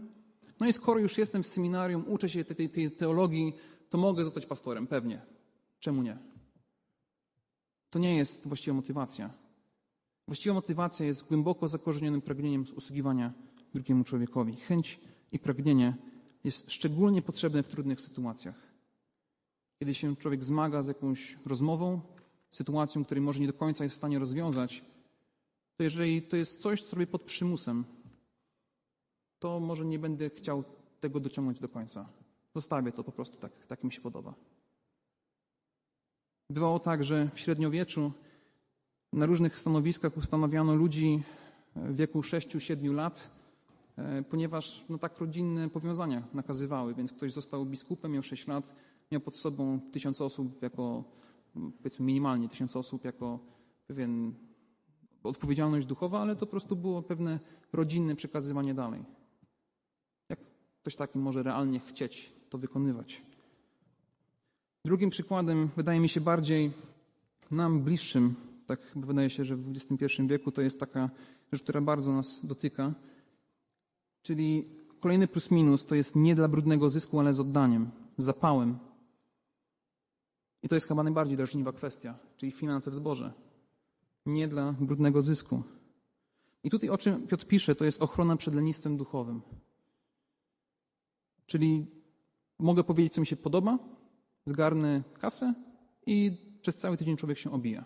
no 0.60 0.68
i 0.68 0.74
skoro 0.74 1.00
już 1.00 1.18
jestem 1.18 1.44
w 1.44 1.48
seminarium, 1.48 2.06
uczę 2.08 2.30
się 2.30 2.46
tej, 2.46 2.70
tej 2.70 2.92
teologii, 2.92 3.54
to 3.90 3.98
mogę 3.98 4.24
zostać 4.24 4.46
pastorem, 4.46 4.88
pewnie. 4.88 5.22
Czemu 5.80 6.02
nie? 6.02 6.18
To 7.90 8.00
nie 8.00 8.18
jest 8.18 8.48
właściwa 8.48 8.76
motywacja. 8.76 9.34
Właściwa 10.28 10.56
motywacja 10.56 11.06
jest 11.06 11.28
głęboko 11.28 11.68
zakorzenionym 11.68 12.22
pragnieniem 12.22 12.66
usługiwania 12.76 13.34
drugiemu 13.74 14.04
człowiekowi. 14.04 14.56
Chęć 14.56 15.00
i 15.32 15.40
pragnienie 15.40 15.98
jest 16.44 16.72
szczególnie 16.72 17.22
potrzebne 17.22 17.64
w 17.64 17.68
trudnych 17.68 18.02
sytuacjach. 18.02 18.73
Kiedy 19.84 19.94
się 19.94 20.16
człowiek 20.16 20.44
zmaga 20.44 20.82
z 20.82 20.88
jakąś 20.88 21.38
rozmową, 21.46 22.02
sytuacją, 22.50 23.06
której 23.06 23.22
może 23.22 23.40
nie 23.40 23.48
do 23.48 23.54
końca 23.54 23.84
jest 23.84 23.96
w 23.96 23.98
stanie 23.98 24.20
rozwiązać, 24.20 24.84
to 25.78 25.84
jeżeli 25.84 26.22
to 26.22 26.36
jest 26.36 26.62
coś, 26.62 26.84
co 26.84 26.96
robię 26.96 27.08
pod 27.08 27.22
przymusem, 27.22 27.84
to 29.40 29.60
może 29.60 29.86
nie 29.86 30.00
będę 30.00 30.30
chciał 30.30 30.64
tego 31.00 31.20
dociągnąć 31.20 31.60
do 31.60 31.70
końca. 31.70 32.10
Zostawię 32.56 32.92
to 32.92 33.04
po 33.04 33.12
prostu 33.12 33.38
tak, 33.38 33.52
tak 33.68 33.84
mi 33.84 33.92
się 33.92 34.02
podoba. 34.02 34.34
Bywało 36.50 36.80
tak, 36.80 37.04
że 37.04 37.30
w 37.34 37.40
średniowieczu 37.40 38.12
na 39.14 39.26
różnych 39.26 39.60
stanowiskach 39.60 40.18
ustanawiano 40.18 40.76
ludzi 40.76 41.24
w 41.76 41.96
wieku 41.96 42.22
6-7 42.22 42.94
lat, 42.94 43.30
e, 43.98 44.24
ponieważ 44.24 44.86
no, 44.90 44.98
tak 44.98 45.20
rodzinne 45.20 45.70
powiązania 45.70 46.24
nakazywały, 46.34 46.96
więc 46.96 47.14
ktoś 47.14 47.32
został 47.32 47.66
biskupem, 47.66 48.12
miał 48.12 48.24
6 48.24 48.48
lat, 48.48 48.74
miał 49.12 49.22
pod 49.22 49.36
sobą 49.36 49.80
tysiąc 49.92 50.22
osób 50.22 50.62
jako, 50.62 51.04
powiedzmy 51.78 52.06
minimalnie 52.06 52.50
tysiąc 52.50 52.76
osób 52.76 53.06
jako 53.06 53.40
pewien 53.88 54.34
odpowiedzialność 55.24 55.88
duchowa, 55.88 56.20
ale 56.20 56.36
to 56.36 56.46
po 56.46 56.52
prostu 56.52 56.76
było 56.76 57.02
pewne 57.02 57.40
rodzinne 57.74 58.16
przekazywanie 58.16 58.74
dalej. 58.74 59.06
Jak 60.30 60.40
ktoś 60.82 60.96
taki 60.96 61.20
może 61.20 61.44
realnie 61.44 61.80
chcieć 61.80 62.34
to 62.50 62.58
wykonywać? 62.58 63.22
Drugim 64.86 65.10
przykładem, 65.10 65.70
wydaje 65.76 66.00
mi 66.00 66.10
się 66.10 66.22
bardziej 66.22 66.72
nam 67.52 67.82
bliższym, 67.82 68.36
tak 68.66 68.80
wydaje 68.96 69.30
się, 69.30 69.46
że 69.46 69.56
w 69.56 69.72
XXI 69.72 70.28
wieku 70.28 70.52
to 70.52 70.62
jest 70.62 70.80
taka 70.80 71.10
rzecz, 71.52 71.64
która 71.64 71.82
bardzo 71.82 72.14
nas 72.14 72.46
dotyka, 72.46 72.94
czyli 74.22 74.66
kolejny 75.00 75.28
plus 75.28 75.52
minus 75.52 75.86
to 75.86 75.96
jest 75.96 76.16
nie 76.16 76.36
dla 76.36 76.48
brudnego 76.48 76.90
zysku, 76.90 77.20
ale 77.20 77.34
z 77.34 77.40
oddaniem, 77.40 77.92
z 78.18 78.24
zapałem. 78.24 78.80
I 80.64 80.70
to 80.70 80.76
jest 80.76 80.88
chyba 80.88 81.04
najbardziej 81.04 81.38
drażliwa 81.38 81.72
kwestia, 81.72 82.20
czyli 82.38 82.52
finanse 82.52 82.92
w 82.92 82.96
zboże. 82.96 83.34
Nie 84.26 84.48
dla 84.48 84.72
brudnego 84.72 85.22
zysku. 85.22 85.64
I 86.64 86.70
tutaj 86.70 86.90
o 86.90 86.98
czym 86.98 87.28
Piotr 87.28 87.46
pisze, 87.46 87.76
to 87.76 87.86
jest 87.86 88.02
ochrona 88.02 88.38
przed 88.38 88.56
lenistwem 88.56 88.98
duchowym. 88.98 89.42
Czyli 91.46 91.86
mogę 92.60 92.84
powiedzieć, 92.84 93.14
co 93.14 93.22
mi 93.22 93.28
się 93.28 93.36
podoba, 93.36 93.80
zgarnę 94.46 95.04
kasę 95.20 95.54
i 96.06 96.38
przez 96.62 96.76
cały 96.76 96.98
tydzień 96.98 97.18
człowiek 97.18 97.38
się 97.38 97.52
obija. 97.52 97.86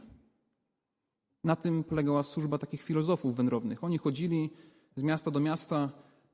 Na 1.44 1.56
tym 1.56 1.84
polegała 1.84 2.24
służba 2.24 2.58
takich 2.58 2.82
filozofów 2.82 3.36
wędrownych. 3.36 3.84
Oni 3.84 3.98
chodzili 3.98 4.50
z 4.96 5.04
miasta 5.04 5.32
do 5.32 5.40
miasta 5.40 5.90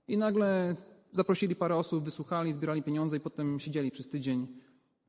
i 0.08 0.17
nagle 0.17 0.75
zaprosili 1.12 1.56
parę 1.56 1.75
osób, 1.75 2.03
wysłuchali, 2.03 2.53
zbierali 2.53 2.84
pieniądze 2.84 3.17
i 3.17 3.19
potem 3.19 3.60
siedzieli 3.60 3.91
przez 3.91 4.08
tydzień. 4.08 4.47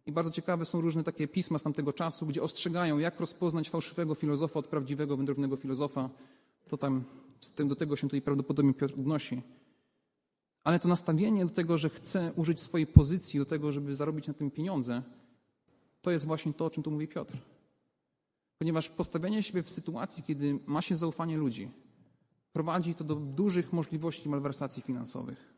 I 0.06 0.12
bardzo 0.12 0.30
ciekawe 0.30 0.64
są 0.64 0.80
różne 0.80 1.04
takie 1.04 1.28
pisma 1.28 1.58
z 1.58 1.62
tamtego 1.62 1.92
czasu, 1.92 2.26
gdzie 2.26 2.42
ostrzegają, 2.42 2.98
jak 2.98 3.20
rozpoznać 3.20 3.70
fałszywego 3.70 4.14
filozofa 4.14 4.58
od 4.58 4.66
prawdziwego 4.66 5.16
wędrownego 5.16 5.56
filozofa. 5.56 6.10
To 6.68 6.76
tam 6.76 7.04
z 7.40 7.50
tym, 7.50 7.68
do 7.68 7.76
tego 7.76 7.96
się 7.96 8.06
tutaj 8.06 8.22
prawdopodobnie 8.22 8.74
Piotr 8.74 8.94
odnosi. 8.94 9.42
Ale 10.64 10.80
to 10.80 10.88
nastawienie 10.88 11.44
do 11.46 11.50
tego, 11.50 11.78
że 11.78 11.90
chce 11.90 12.32
użyć 12.36 12.60
swojej 12.60 12.86
pozycji 12.86 13.40
do 13.40 13.46
tego, 13.46 13.72
żeby 13.72 13.94
zarobić 13.94 14.28
na 14.28 14.34
tym 14.34 14.50
pieniądze, 14.50 15.02
to 16.02 16.10
jest 16.10 16.26
właśnie 16.26 16.52
to, 16.52 16.64
o 16.64 16.70
czym 16.70 16.82
tu 16.82 16.90
mówi 16.90 17.08
Piotr. 17.08 17.36
Ponieważ 18.58 18.88
postawienie 18.88 19.42
siebie 19.42 19.62
w 19.62 19.70
sytuacji, 19.70 20.22
kiedy 20.22 20.58
ma 20.66 20.82
się 20.82 20.96
zaufanie 20.96 21.36
ludzi, 21.36 21.70
prowadzi 22.52 22.94
to 22.94 23.04
do 23.04 23.14
dużych 23.14 23.72
możliwości 23.72 24.28
malwersacji 24.28 24.82
finansowych. 24.82 25.53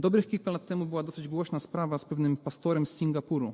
Dobrych 0.00 0.28
kilka 0.28 0.50
lat 0.50 0.66
temu 0.66 0.86
była 0.86 1.02
dosyć 1.02 1.28
głośna 1.28 1.60
sprawa 1.60 1.98
z 1.98 2.04
pewnym 2.04 2.36
pastorem 2.36 2.86
z 2.86 2.90
Singapuru, 2.90 3.52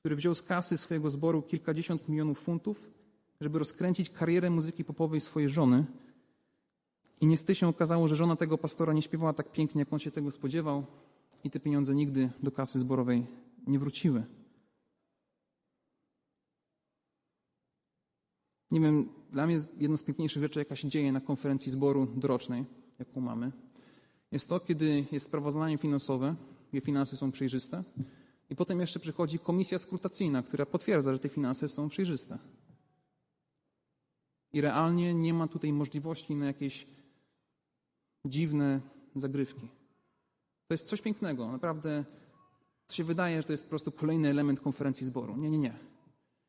który 0.00 0.16
wziął 0.16 0.34
z 0.34 0.42
kasy 0.42 0.76
swojego 0.76 1.10
zboru 1.10 1.42
kilkadziesiąt 1.42 2.08
milionów 2.08 2.40
funtów, 2.40 2.90
żeby 3.40 3.58
rozkręcić 3.58 4.10
karierę 4.10 4.50
muzyki 4.50 4.84
popowej 4.84 5.20
swojej 5.20 5.48
żony. 5.48 5.84
I 7.20 7.26
niestety 7.26 7.54
się 7.54 7.68
okazało, 7.68 8.08
że 8.08 8.16
żona 8.16 8.36
tego 8.36 8.58
pastora 8.58 8.92
nie 8.92 9.02
śpiewała 9.02 9.32
tak 9.32 9.52
pięknie, 9.52 9.78
jak 9.78 9.92
on 9.92 9.98
się 9.98 10.10
tego 10.10 10.30
spodziewał, 10.30 10.86
i 11.44 11.50
te 11.50 11.60
pieniądze 11.60 11.94
nigdy 11.94 12.30
do 12.42 12.52
kasy 12.52 12.78
zborowej 12.78 13.26
nie 13.66 13.78
wróciły. 13.78 14.24
Nie 18.70 18.80
wiem, 18.80 19.08
dla 19.30 19.46
mnie 19.46 19.62
jedną 19.78 19.96
z 19.96 20.02
piękniejszych 20.02 20.42
rzeczy, 20.42 20.58
jaka 20.58 20.76
się 20.76 20.88
dzieje 20.88 21.12
na 21.12 21.20
konferencji 21.20 21.72
zboru 21.72 22.06
dorocznej, 22.06 22.64
jaką 22.98 23.20
mamy, 23.20 23.52
jest 24.34 24.48
to, 24.48 24.60
kiedy 24.60 25.04
jest 25.12 25.26
sprawozdanie 25.26 25.78
finansowe, 25.78 26.34
gdzie 26.72 26.80
finanse 26.80 27.16
są 27.16 27.32
przejrzyste, 27.32 27.84
i 28.50 28.56
potem 28.56 28.80
jeszcze 28.80 29.00
przychodzi 29.00 29.38
komisja 29.38 29.78
skrutacyjna, 29.78 30.42
która 30.42 30.66
potwierdza, 30.66 31.12
że 31.12 31.18
te 31.18 31.28
finanse 31.28 31.68
są 31.68 31.88
przejrzyste. 31.88 32.38
I 34.52 34.60
realnie 34.60 35.14
nie 35.14 35.34
ma 35.34 35.48
tutaj 35.48 35.72
możliwości 35.72 36.34
na 36.34 36.46
jakieś 36.46 36.86
dziwne 38.24 38.80
zagrywki. 39.14 39.68
To 40.66 40.74
jest 40.74 40.88
coś 40.88 41.00
pięknego. 41.02 41.52
Naprawdę 41.52 42.04
to 42.86 42.94
się 42.94 43.04
wydaje, 43.04 43.42
że 43.42 43.46
to 43.46 43.52
jest 43.52 43.64
po 43.64 43.70
prostu 43.70 43.92
kolejny 43.92 44.28
element 44.28 44.60
konferencji 44.60 45.06
zboru. 45.06 45.36
Nie, 45.36 45.50
nie, 45.50 45.58
nie. 45.58 45.74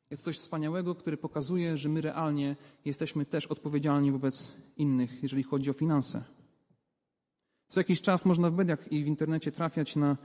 Jest 0.10 0.24
coś 0.24 0.38
wspaniałego, 0.38 0.96
który 0.96 1.18
pokazuje, 1.18 1.78
że 1.78 1.90
my 1.90 2.02
realnie 2.02 2.56
jesteśmy 2.86 3.26
też 3.26 3.48
odpowiedzialni 3.48 4.12
wobec 4.12 4.52
innych, 4.78 5.24
jeżeli 5.24 5.44
chodzi 5.44 5.70
o 5.70 5.74
finanse. 5.74 6.24
Co 7.68 7.80
jakiś 7.80 8.02
czas 8.02 8.26
można 8.26 8.50
w 8.50 8.56
mediach 8.56 8.92
i 8.92 9.04
w 9.04 9.08
internecie 9.08 9.52
trafiać 9.52 9.96
na 9.96 10.18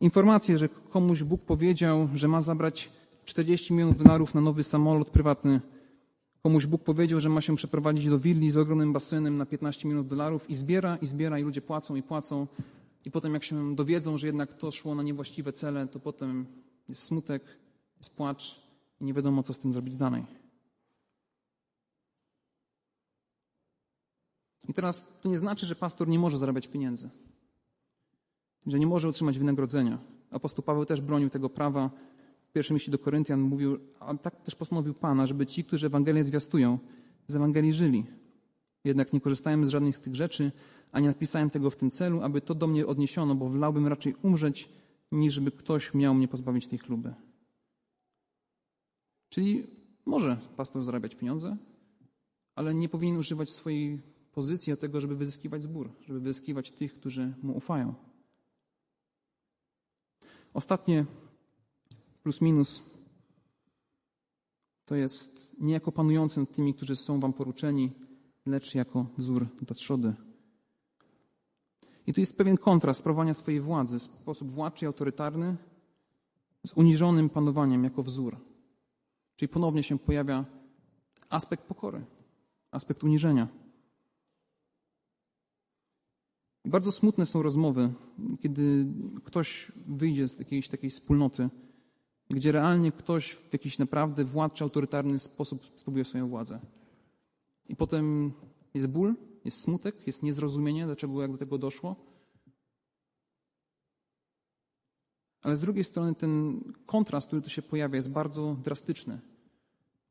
informację, 0.00 0.58
że 0.58 0.68
komuś 0.68 1.22
Bóg 1.22 1.44
powiedział, 1.44 2.08
że 2.14 2.28
ma 2.28 2.40
zabrać 2.40 2.90
40 3.24 3.72
milionów 3.72 3.98
dolarów 3.98 4.34
na 4.34 4.40
nowy 4.40 4.62
samolot 4.62 5.10
prywatny. 5.10 5.60
Komuś 6.42 6.66
Bóg 6.66 6.84
powiedział, 6.84 7.20
że 7.20 7.28
ma 7.28 7.40
się 7.40 7.56
przeprowadzić 7.56 8.08
do 8.08 8.18
willi 8.18 8.50
z 8.50 8.56
ogromnym 8.56 8.92
basenem 8.92 9.36
na 9.36 9.46
15 9.46 9.88
milionów 9.88 10.08
dolarów 10.08 10.50
i 10.50 10.54
zbiera, 10.54 10.96
i 10.96 11.06
zbiera, 11.06 11.38
i 11.38 11.42
ludzie 11.42 11.60
płacą, 11.60 11.96
i 11.96 12.02
płacą. 12.02 12.46
I 13.04 13.10
potem 13.10 13.34
jak 13.34 13.44
się 13.44 13.74
dowiedzą, 13.74 14.18
że 14.18 14.26
jednak 14.26 14.54
to 14.54 14.70
szło 14.70 14.94
na 14.94 15.02
niewłaściwe 15.02 15.52
cele, 15.52 15.88
to 15.88 16.00
potem 16.00 16.46
jest 16.88 17.02
smutek, 17.02 17.42
jest 17.98 18.16
płacz 18.16 18.60
i 19.00 19.04
nie 19.04 19.14
wiadomo, 19.14 19.42
co 19.42 19.52
z 19.52 19.58
tym 19.58 19.72
zrobić 19.72 19.96
dalej. 19.96 20.43
I 24.68 24.74
teraz 24.74 25.20
to 25.20 25.28
nie 25.28 25.38
znaczy, 25.38 25.66
że 25.66 25.74
pastor 25.74 26.08
nie 26.08 26.18
może 26.18 26.38
zarabiać 26.38 26.68
pieniędzy, 26.68 27.10
że 28.66 28.78
nie 28.78 28.86
może 28.86 29.08
otrzymać 29.08 29.38
wynagrodzenia. 29.38 29.98
Apostoł 30.30 30.64
Paweł 30.64 30.84
też 30.84 31.00
bronił 31.00 31.28
tego 31.28 31.50
prawa. 31.50 31.90
W 32.48 32.52
pierwszym 32.52 32.76
liście 32.76 32.92
do 32.92 32.98
Koryntian 32.98 33.40
mówił, 33.40 33.78
a 34.00 34.14
tak 34.14 34.40
też 34.40 34.54
postanowił 34.54 34.94
Pana, 34.94 35.26
żeby 35.26 35.46
ci, 35.46 35.64
którzy 35.64 35.86
Ewangelię 35.86 36.24
zwiastują, 36.24 36.78
z 37.26 37.36
Ewangelii 37.36 37.72
żyli. 37.72 38.06
Jednak 38.84 39.12
nie 39.12 39.20
korzystałem 39.20 39.66
z 39.66 39.68
żadnych 39.68 39.96
z 39.96 40.00
tych 40.00 40.14
rzeczy, 40.14 40.52
a 40.92 41.00
nie 41.00 41.08
napisałem 41.08 41.50
tego 41.50 41.70
w 41.70 41.76
tym 41.76 41.90
celu, 41.90 42.22
aby 42.22 42.40
to 42.40 42.54
do 42.54 42.66
mnie 42.66 42.86
odniesiono, 42.86 43.34
bo 43.34 43.48
wolałbym 43.48 43.86
raczej 43.86 44.14
umrzeć, 44.22 44.68
niż 45.12 45.34
żeby 45.34 45.50
ktoś 45.50 45.94
miał 45.94 46.14
mnie 46.14 46.28
pozbawić 46.28 46.66
tej 46.66 46.78
chluby. 46.78 47.14
Czyli 49.28 49.66
może 50.06 50.36
pastor 50.56 50.82
zarabiać 50.82 51.14
pieniądze, 51.14 51.56
ale 52.54 52.74
nie 52.74 52.88
powinien 52.88 53.16
używać 53.16 53.50
swojej 53.50 54.13
pozycji 54.34 54.72
do 54.72 54.76
tego, 54.76 55.00
żeby 55.00 55.16
wyzyskiwać 55.16 55.62
zbór, 55.62 55.90
żeby 56.06 56.20
wyzyskiwać 56.20 56.70
tych, 56.70 56.94
którzy 56.94 57.34
mu 57.42 57.56
ufają. 57.56 57.94
Ostatnie 60.54 61.06
plus 62.22 62.40
minus 62.40 62.82
to 64.84 64.94
jest 64.94 65.56
nie 65.60 65.72
jako 65.72 65.92
panujący 65.92 66.40
nad 66.40 66.52
tymi, 66.52 66.74
którzy 66.74 66.96
są 66.96 67.20
wam 67.20 67.32
poruczeni, 67.32 67.92
lecz 68.46 68.74
jako 68.74 69.06
wzór 69.18 69.46
dla 69.62 69.74
trzody. 69.74 70.14
I 72.06 72.14
tu 72.14 72.20
jest 72.20 72.36
pewien 72.38 72.56
kontrast 72.56 73.00
sprawowania 73.00 73.34
swojej 73.34 73.60
władzy 73.60 73.98
w 73.98 74.02
sposób 74.02 74.50
władczy 74.50 74.84
i 74.84 74.86
autorytarny 74.86 75.56
z 76.66 76.72
uniżonym 76.72 77.30
panowaniem 77.30 77.84
jako 77.84 78.02
wzór. 78.02 78.36
Czyli 79.36 79.48
ponownie 79.48 79.82
się 79.82 79.98
pojawia 79.98 80.44
aspekt 81.28 81.64
pokory, 81.64 82.04
aspekt 82.70 83.04
uniżenia. 83.04 83.48
I 86.53 86.53
bardzo 86.64 86.92
smutne 86.92 87.26
są 87.26 87.42
rozmowy, 87.42 87.92
kiedy 88.42 88.86
ktoś 89.24 89.72
wyjdzie 89.86 90.28
z 90.28 90.38
jakiejś 90.38 90.68
takiej 90.68 90.90
wspólnoty, 90.90 91.48
gdzie 92.30 92.52
realnie 92.52 92.92
ktoś 92.92 93.32
w 93.32 93.52
jakiś 93.52 93.78
naprawdę 93.78 94.24
władczy, 94.24 94.64
autorytarny 94.64 95.18
sposób 95.18 95.66
sprawuje 95.76 96.04
swoją 96.04 96.28
władzę. 96.28 96.60
I 97.68 97.76
potem 97.76 98.32
jest 98.74 98.86
ból, 98.86 99.14
jest 99.44 99.60
smutek, 99.60 100.06
jest 100.06 100.22
niezrozumienie, 100.22 100.86
dlaczego 100.86 101.22
jak 101.22 101.32
do 101.32 101.38
tego 101.38 101.58
doszło. 101.58 101.96
Ale 105.42 105.56
z 105.56 105.60
drugiej 105.60 105.84
strony 105.84 106.14
ten 106.14 106.60
kontrast, 106.86 107.26
który 107.26 107.42
tu 107.42 107.48
się 107.48 107.62
pojawia, 107.62 107.96
jest 107.96 108.10
bardzo 108.10 108.56
drastyczny, 108.62 109.20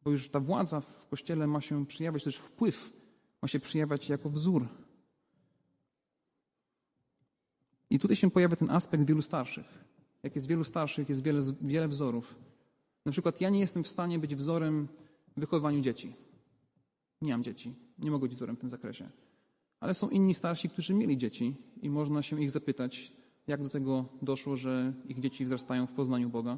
bo 0.03 0.11
już 0.11 0.29
ta 0.29 0.39
władza 0.39 0.81
w 0.81 1.07
kościele 1.07 1.47
ma 1.47 1.61
się 1.61 1.85
przejawiać, 1.85 2.23
też 2.23 2.37
wpływ 2.37 2.93
ma 3.41 3.47
się 3.47 3.59
przejawiać 3.59 4.09
jako 4.09 4.29
wzór. 4.29 4.67
I 7.93 7.99
tutaj 7.99 8.15
się 8.15 8.31
pojawia 8.31 8.55
ten 8.55 8.69
aspekt 8.69 9.03
wielu 9.03 9.21
starszych. 9.21 9.65
Jak 10.23 10.35
jest 10.35 10.47
wielu 10.47 10.63
starszych, 10.63 11.09
jest 11.09 11.23
wiele, 11.23 11.41
wiele 11.61 11.87
wzorów. 11.87 12.35
Na 13.05 13.11
przykład 13.11 13.41
ja 13.41 13.49
nie 13.49 13.59
jestem 13.59 13.83
w 13.83 13.87
stanie 13.87 14.19
być 14.19 14.35
wzorem 14.35 14.87
w 15.37 15.39
wychowywaniu 15.39 15.81
dzieci. 15.81 16.13
Nie 17.21 17.31
mam 17.31 17.43
dzieci, 17.43 17.73
nie 17.99 18.11
mogę 18.11 18.27
być 18.27 18.35
wzorem 18.35 18.55
w 18.55 18.59
tym 18.59 18.69
zakresie. 18.69 19.09
Ale 19.79 19.93
są 19.93 20.09
inni 20.09 20.33
starsi, 20.33 20.69
którzy 20.69 20.93
mieli 20.93 21.17
dzieci 21.17 21.55
i 21.81 21.89
można 21.89 22.21
się 22.21 22.41
ich 22.41 22.51
zapytać, 22.51 23.13
jak 23.47 23.63
do 23.63 23.69
tego 23.69 24.05
doszło, 24.21 24.57
że 24.57 24.93
ich 25.07 25.19
dzieci 25.19 25.45
wzrastają 25.45 25.87
w 25.87 25.93
poznaniu 25.93 26.29
Boga. 26.29 26.57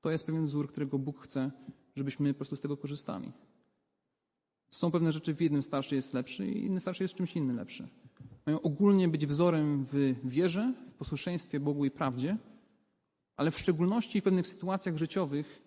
To 0.00 0.10
jest 0.10 0.26
pewien 0.26 0.44
wzór, 0.44 0.68
którego 0.68 0.98
Bóg 0.98 1.20
chce, 1.20 1.50
żebyśmy 1.94 2.34
po 2.34 2.36
prostu 2.36 2.56
z 2.56 2.60
tego 2.60 2.76
korzystali. 2.76 3.32
Są 4.70 4.90
pewne 4.90 5.12
rzeczy, 5.12 5.34
w 5.34 5.40
jednym 5.40 5.62
starszy 5.62 5.94
jest 5.94 6.14
lepszy 6.14 6.46
i 6.46 6.66
inny 6.66 6.80
starszy 6.80 7.04
jest 7.04 7.14
czymś 7.14 7.36
innym 7.36 7.56
lepszy. 7.56 7.88
Mają 8.46 8.60
ogólnie 8.62 9.08
być 9.08 9.26
wzorem 9.26 9.86
w 9.92 10.14
wierze, 10.24 10.74
w 10.90 10.94
posłuszeństwie 10.94 11.60
Bogu 11.60 11.84
i 11.84 11.90
prawdzie, 11.90 12.38
ale 13.36 13.50
w 13.50 13.58
szczególności 13.58 14.20
w 14.20 14.24
pewnych 14.24 14.48
sytuacjach 14.48 14.96
życiowych 14.96 15.62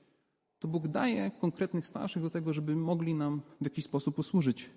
to 0.59 0.67
Bóg 0.67 0.87
daje 0.87 1.31
konkretnych 1.31 1.87
starszych 1.87 2.21
do 2.21 2.29
tego, 2.29 2.53
żeby 2.53 2.75
mogli 2.75 3.13
nam 3.13 3.41
w 3.61 3.63
jakiś 3.63 3.85
sposób 3.85 4.15
posłużyć. 4.15 4.69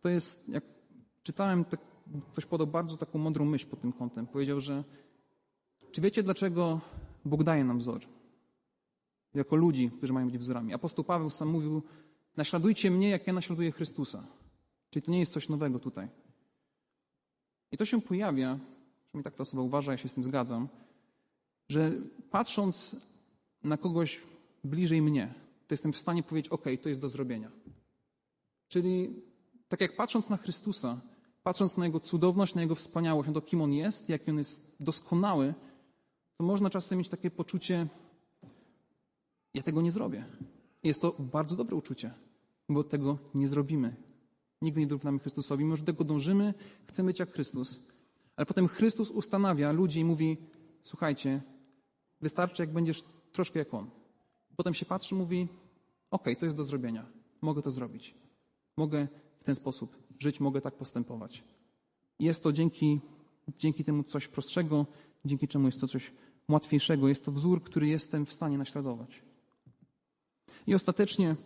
To 0.00 0.08
jest, 0.08 0.48
jak 0.48 0.64
czytałem, 1.22 1.64
tak, 1.64 1.80
ktoś 2.32 2.46
podał 2.46 2.66
bardzo 2.66 2.96
taką 2.96 3.18
mądrą 3.18 3.44
myśl 3.44 3.66
pod 3.66 3.80
tym 3.80 3.92
kątem. 3.92 4.26
Powiedział, 4.26 4.60
że 4.60 4.84
czy 5.90 6.00
wiecie, 6.00 6.22
dlaczego 6.22 6.80
Bóg 7.24 7.42
daje 7.42 7.64
nam 7.64 7.78
wzór? 7.78 8.00
Jako 9.34 9.56
ludzi, 9.56 9.90
którzy 9.96 10.12
mają 10.12 10.26
być 10.26 10.38
wzorami. 10.38 10.74
Apostoł 10.74 11.04
Paweł 11.04 11.30
sam 11.30 11.48
mówił, 11.48 11.82
naśladujcie 12.36 12.90
mnie, 12.90 13.08
jak 13.08 13.26
ja 13.26 13.32
naśladuję 13.32 13.72
Chrystusa. 13.72 14.26
Czyli 14.90 15.02
to 15.02 15.10
nie 15.10 15.18
jest 15.18 15.32
coś 15.32 15.48
nowego 15.48 15.78
tutaj. 15.78 16.08
I 17.72 17.76
to 17.76 17.84
się 17.84 18.00
pojawia, 18.00 18.58
przynajmniej 19.04 19.24
tak 19.24 19.34
ta 19.34 19.42
osoba 19.42 19.62
uważa, 19.62 19.92
ja 19.92 19.98
się 19.98 20.08
z 20.08 20.14
tym 20.14 20.24
zgadzam, 20.24 20.68
że 21.68 21.92
patrząc 22.30 22.96
na 23.62 23.76
kogoś 23.76 24.22
bliżej 24.64 25.02
mnie, 25.02 25.34
to 25.66 25.72
jestem 25.72 25.92
w 25.92 25.98
stanie 25.98 26.22
powiedzieć: 26.22 26.52
OK, 26.52 26.64
to 26.82 26.88
jest 26.88 27.00
do 27.00 27.08
zrobienia. 27.08 27.50
Czyli 28.68 29.22
tak 29.68 29.80
jak 29.80 29.96
patrząc 29.96 30.28
na 30.28 30.36
Chrystusa, 30.36 31.00
patrząc 31.42 31.76
na 31.76 31.84
Jego 31.84 32.00
cudowność, 32.00 32.54
na 32.54 32.62
Jego 32.62 32.74
wspaniałość, 32.74 33.28
na 33.28 33.34
to, 33.34 33.40
kim 33.40 33.62
On 33.62 33.72
jest, 33.72 34.08
jaki 34.08 34.30
On 34.30 34.38
jest 34.38 34.76
doskonały, 34.80 35.54
to 36.36 36.44
można 36.44 36.70
czasem 36.70 36.98
mieć 36.98 37.08
takie 37.08 37.30
poczucie: 37.30 37.86
Ja 39.54 39.62
tego 39.62 39.82
nie 39.82 39.92
zrobię. 39.92 40.24
Jest 40.82 41.00
to 41.00 41.14
bardzo 41.18 41.56
dobre 41.56 41.76
uczucie, 41.76 42.14
bo 42.68 42.84
tego 42.84 43.18
nie 43.34 43.48
zrobimy. 43.48 44.07
Nigdy 44.62 44.80
nie 44.80 44.86
dorównamy 44.86 45.18
Chrystusowi, 45.18 45.64
mimo 45.64 45.76
że 45.76 45.84
tego 45.84 46.04
dążymy, 46.04 46.54
chcemy 46.86 47.06
być 47.06 47.18
jak 47.18 47.32
Chrystus. 47.32 47.80
Ale 48.36 48.46
potem 48.46 48.68
Chrystus 48.68 49.10
ustanawia 49.10 49.72
ludzi 49.72 50.00
i 50.00 50.04
mówi: 50.04 50.36
Słuchajcie, 50.82 51.42
wystarczy, 52.20 52.62
jak 52.62 52.72
będziesz 52.72 53.04
troszkę 53.32 53.58
jak 53.58 53.74
On. 53.74 53.90
Potem 54.56 54.74
się 54.74 54.86
patrzy 54.86 55.14
mówi: 55.14 55.48
OK, 56.10 56.24
to 56.38 56.44
jest 56.46 56.56
do 56.56 56.64
zrobienia. 56.64 57.06
Mogę 57.40 57.62
to 57.62 57.70
zrobić. 57.70 58.14
Mogę 58.76 59.08
w 59.38 59.44
ten 59.44 59.54
sposób 59.54 59.96
żyć, 60.18 60.40
mogę 60.40 60.60
tak 60.60 60.74
postępować. 60.74 61.44
Jest 62.18 62.42
to 62.42 62.52
dzięki, 62.52 63.00
dzięki 63.58 63.84
temu 63.84 64.02
coś 64.02 64.28
prostszego, 64.28 64.86
dzięki 65.24 65.48
czemu 65.48 65.66
jest 65.66 65.80
to 65.80 65.88
coś 65.88 66.12
łatwiejszego. 66.48 67.08
Jest 67.08 67.24
to 67.24 67.32
wzór, 67.32 67.62
który 67.62 67.88
jestem 67.88 68.26
w 68.26 68.32
stanie 68.32 68.58
naśladować. 68.58 69.22
I 70.66 70.74
ostatecznie 70.74 71.36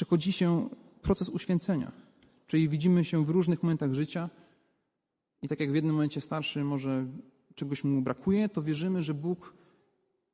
przechodzi 0.00 0.32
się 0.32 0.68
proces 1.02 1.28
uświęcenia. 1.28 1.92
Czyli 2.46 2.68
widzimy 2.68 3.04
się 3.04 3.24
w 3.24 3.30
różnych 3.30 3.62
momentach 3.62 3.92
życia 3.92 4.30
i 5.42 5.48
tak 5.48 5.60
jak 5.60 5.72
w 5.72 5.74
jednym 5.74 5.94
momencie 5.94 6.20
starszy 6.20 6.64
może 6.64 7.06
czegoś 7.54 7.84
mu 7.84 8.02
brakuje, 8.02 8.48
to 8.48 8.62
wierzymy, 8.62 9.02
że 9.02 9.14
Bóg 9.14 9.54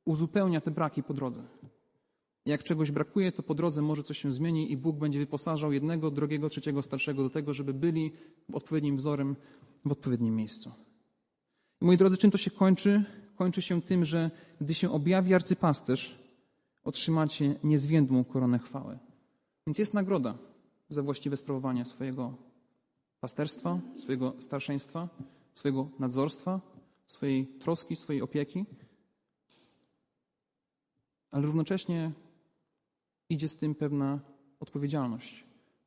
uzupełnia 0.05 0.61
te 0.61 0.71
braki 0.71 1.03
po 1.03 1.13
drodze. 1.13 1.43
Jak 2.45 2.63
czegoś 2.63 2.91
brakuje, 2.91 3.31
to 3.31 3.43
po 3.43 3.55
drodze 3.55 3.81
może 3.81 4.03
coś 4.03 4.17
się 4.17 4.31
zmieni 4.31 4.71
i 4.71 4.77
Bóg 4.77 4.97
będzie 4.97 5.19
wyposażał 5.19 5.73
jednego, 5.73 6.11
drugiego, 6.11 6.49
trzeciego, 6.49 6.81
starszego 6.81 7.23
do 7.23 7.29
tego, 7.29 7.53
żeby 7.53 7.73
byli 7.73 8.11
odpowiednim 8.53 8.97
wzorem 8.97 9.35
w 9.85 9.91
odpowiednim 9.91 10.35
miejscu. 10.35 10.71
I 11.81 11.85
moi 11.85 11.97
drodzy, 11.97 12.17
czym 12.17 12.31
to 12.31 12.37
się 12.37 12.51
kończy? 12.51 13.03
Kończy 13.35 13.61
się 13.61 13.81
tym, 13.81 14.05
że 14.05 14.31
gdy 14.61 14.73
się 14.73 14.91
objawi 14.91 15.33
arcypasterz, 15.33 16.15
otrzymacie 16.83 17.55
niezwiędłą 17.63 18.23
koronę 18.23 18.59
chwały. 18.59 19.06
Więc 19.67 19.77
jest 19.77 19.93
nagroda 19.93 20.37
za 20.89 21.01
właściwe 21.01 21.37
sprawowanie 21.37 21.85
swojego 21.85 22.37
pasterstwa, 23.19 23.79
swojego 23.97 24.33
starszeństwa, 24.39 25.09
swojego 25.55 25.89
nadzorstwa, 25.99 26.61
swojej 27.07 27.47
troski, 27.47 27.95
swojej 27.95 28.21
opieki. 28.21 28.65
Ale 31.31 31.45
równocześnie 31.45 32.11
idzie 33.29 33.49
z 33.49 33.55
tym 33.55 33.75
pewna 33.75 34.19
odpowiedzialność, 34.59 35.45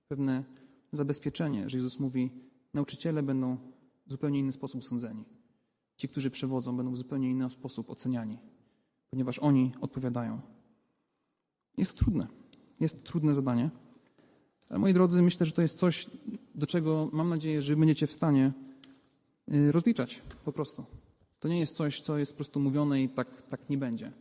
pewne 0.08 0.44
zabezpieczenie, 0.92 1.68
że 1.68 1.78
Jezus 1.78 2.00
mówi: 2.00 2.30
Nauczyciele 2.74 3.22
będą 3.22 3.56
w 4.06 4.10
zupełnie 4.10 4.38
inny 4.38 4.52
sposób 4.52 4.84
sądzeni. 4.84 5.24
Ci, 5.96 6.08
którzy 6.08 6.30
przewodzą, 6.30 6.76
będą 6.76 6.92
w 6.92 6.96
zupełnie 6.96 7.30
inny 7.30 7.50
sposób 7.50 7.90
oceniani, 7.90 8.38
ponieważ 9.10 9.38
oni 9.38 9.72
odpowiadają. 9.80 10.40
Jest 11.76 11.96
trudne. 11.96 12.39
Jest 12.80 12.96
to 12.96 13.10
trudne 13.10 13.34
zadanie. 13.34 13.70
Ale 14.68 14.78
moi 14.78 14.94
drodzy, 14.94 15.22
myślę, 15.22 15.46
że 15.46 15.52
to 15.52 15.62
jest 15.62 15.78
coś, 15.78 16.06
do 16.54 16.66
czego 16.66 17.10
mam 17.12 17.28
nadzieję, 17.28 17.62
że 17.62 17.76
będziecie 17.76 18.06
w 18.06 18.12
stanie 18.12 18.52
y, 19.52 19.72
rozliczać 19.72 20.22
po 20.44 20.52
prostu. 20.52 20.84
To 21.40 21.48
nie 21.48 21.60
jest 21.60 21.76
coś, 21.76 22.00
co 22.00 22.18
jest 22.18 22.32
po 22.32 22.36
prostu 22.36 22.60
mówione 22.60 23.02
i 23.02 23.08
tak, 23.08 23.42
tak 23.42 23.70
nie 23.70 23.78
będzie. 23.78 24.12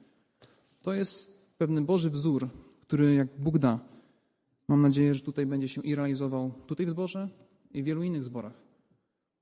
To 0.81 0.93
jest 0.93 1.49
pewny 1.57 1.81
Boży 1.81 2.09
wzór, 2.09 2.49
który 2.81 3.13
jak 3.13 3.27
Bóg 3.37 3.57
da, 3.57 3.79
mam 4.67 4.81
nadzieję, 4.81 5.15
że 5.15 5.21
tutaj 5.21 5.45
będzie 5.45 5.67
się 5.67 5.81
i 5.81 5.95
realizował 5.95 6.51
tutaj 6.67 6.85
w 6.85 6.89
zborze 6.89 7.29
i 7.71 7.83
w 7.83 7.85
wielu 7.85 8.03
innych 8.03 8.23
zborach. 8.23 8.53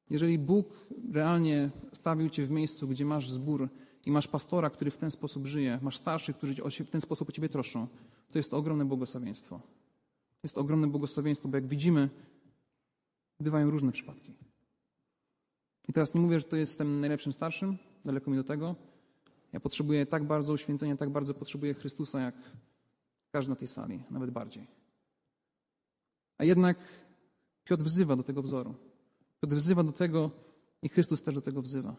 Jeżeli 0.10 0.40
Bóg 0.40 0.88
realnie 1.14 1.70
stawił 1.94 2.30
Cię 2.30 2.46
w 2.46 2.52
miejscu, 2.52 2.88
gdzie 2.88 3.06
masz 3.06 3.32
zbór 3.32 3.70
i 4.08 4.12
masz 4.12 4.28
pastora, 4.28 4.70
który 4.70 4.92
w 4.92 4.98
ten 4.98 5.12
sposób 5.12 5.46
żyje, 5.46 5.80
masz 5.82 5.98
starszych, 5.98 6.38
którzy 6.38 6.56
w 6.86 6.90
ten 6.90 7.02
sposób 7.02 7.30
o 7.30 7.32
Ciebie 7.32 7.50
troszczą, 7.50 7.88
to 8.32 8.40
jest 8.40 8.52
to 8.52 8.58
ogromne 8.58 8.86
błogosławieństwo. 8.86 9.62
Jest 10.44 10.56
to 10.56 10.62
ogromne 10.62 10.88
błogosławieństwo, 10.88 11.48
bo 11.48 11.58
jak 11.58 11.68
widzimy, 11.68 12.10
bywają 13.40 13.70
różne 13.70 13.92
przypadki. 13.92 14.34
I 15.88 15.94
teraz 15.94 16.14
nie 16.14 16.22
mówię, 16.22 16.40
że 16.40 16.46
to 16.46 16.56
jestem 16.56 17.00
najlepszym 17.00 17.34
starszym, 17.34 17.78
daleko 18.06 18.32
mi 18.32 18.38
do 18.38 18.44
tego. 18.44 18.76
Ja 19.54 19.60
potrzebuję 19.60 20.06
tak 20.06 20.24
bardzo 20.24 20.54
uświęcenia, 20.54 20.98
tak 20.98 21.10
bardzo 21.10 21.34
potrzebuję 21.34 21.74
Chrystusa, 21.74 22.22
jak 22.22 22.36
każdy 23.32 23.50
na 23.50 23.56
tej 23.56 23.68
sali, 23.68 24.04
nawet 24.12 24.32
bardziej. 24.32 24.68
A 26.38 26.44
jednak 26.44 26.78
Piotr 27.64 27.84
wzywa 27.84 28.16
do 28.16 28.24
tego 28.24 28.42
wzoru. 28.42 28.76
Piotr 29.42 29.56
wzywa 29.56 29.84
do 29.84 29.92
tego 29.92 30.32
i 30.82 30.90
Chrystus 30.90 31.22
też 31.22 31.36
do 31.36 31.42
tego 31.42 31.62
wzywa. 31.62 31.96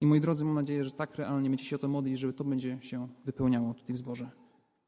I 0.00 0.06
moi 0.06 0.20
drodzy, 0.20 0.44
mam 0.44 0.54
nadzieję, 0.54 0.84
że 0.84 0.90
tak 0.90 1.16
realnie 1.16 1.50
będziecie 1.50 1.70
się 1.70 1.76
o 1.76 1.78
to 1.78 1.88
modlić, 1.88 2.18
żeby 2.18 2.32
to 2.32 2.44
będzie 2.44 2.78
się 2.80 3.08
wypełniało 3.24 3.74
tutaj 3.74 3.94
w 3.94 3.98
zborze. 3.98 4.30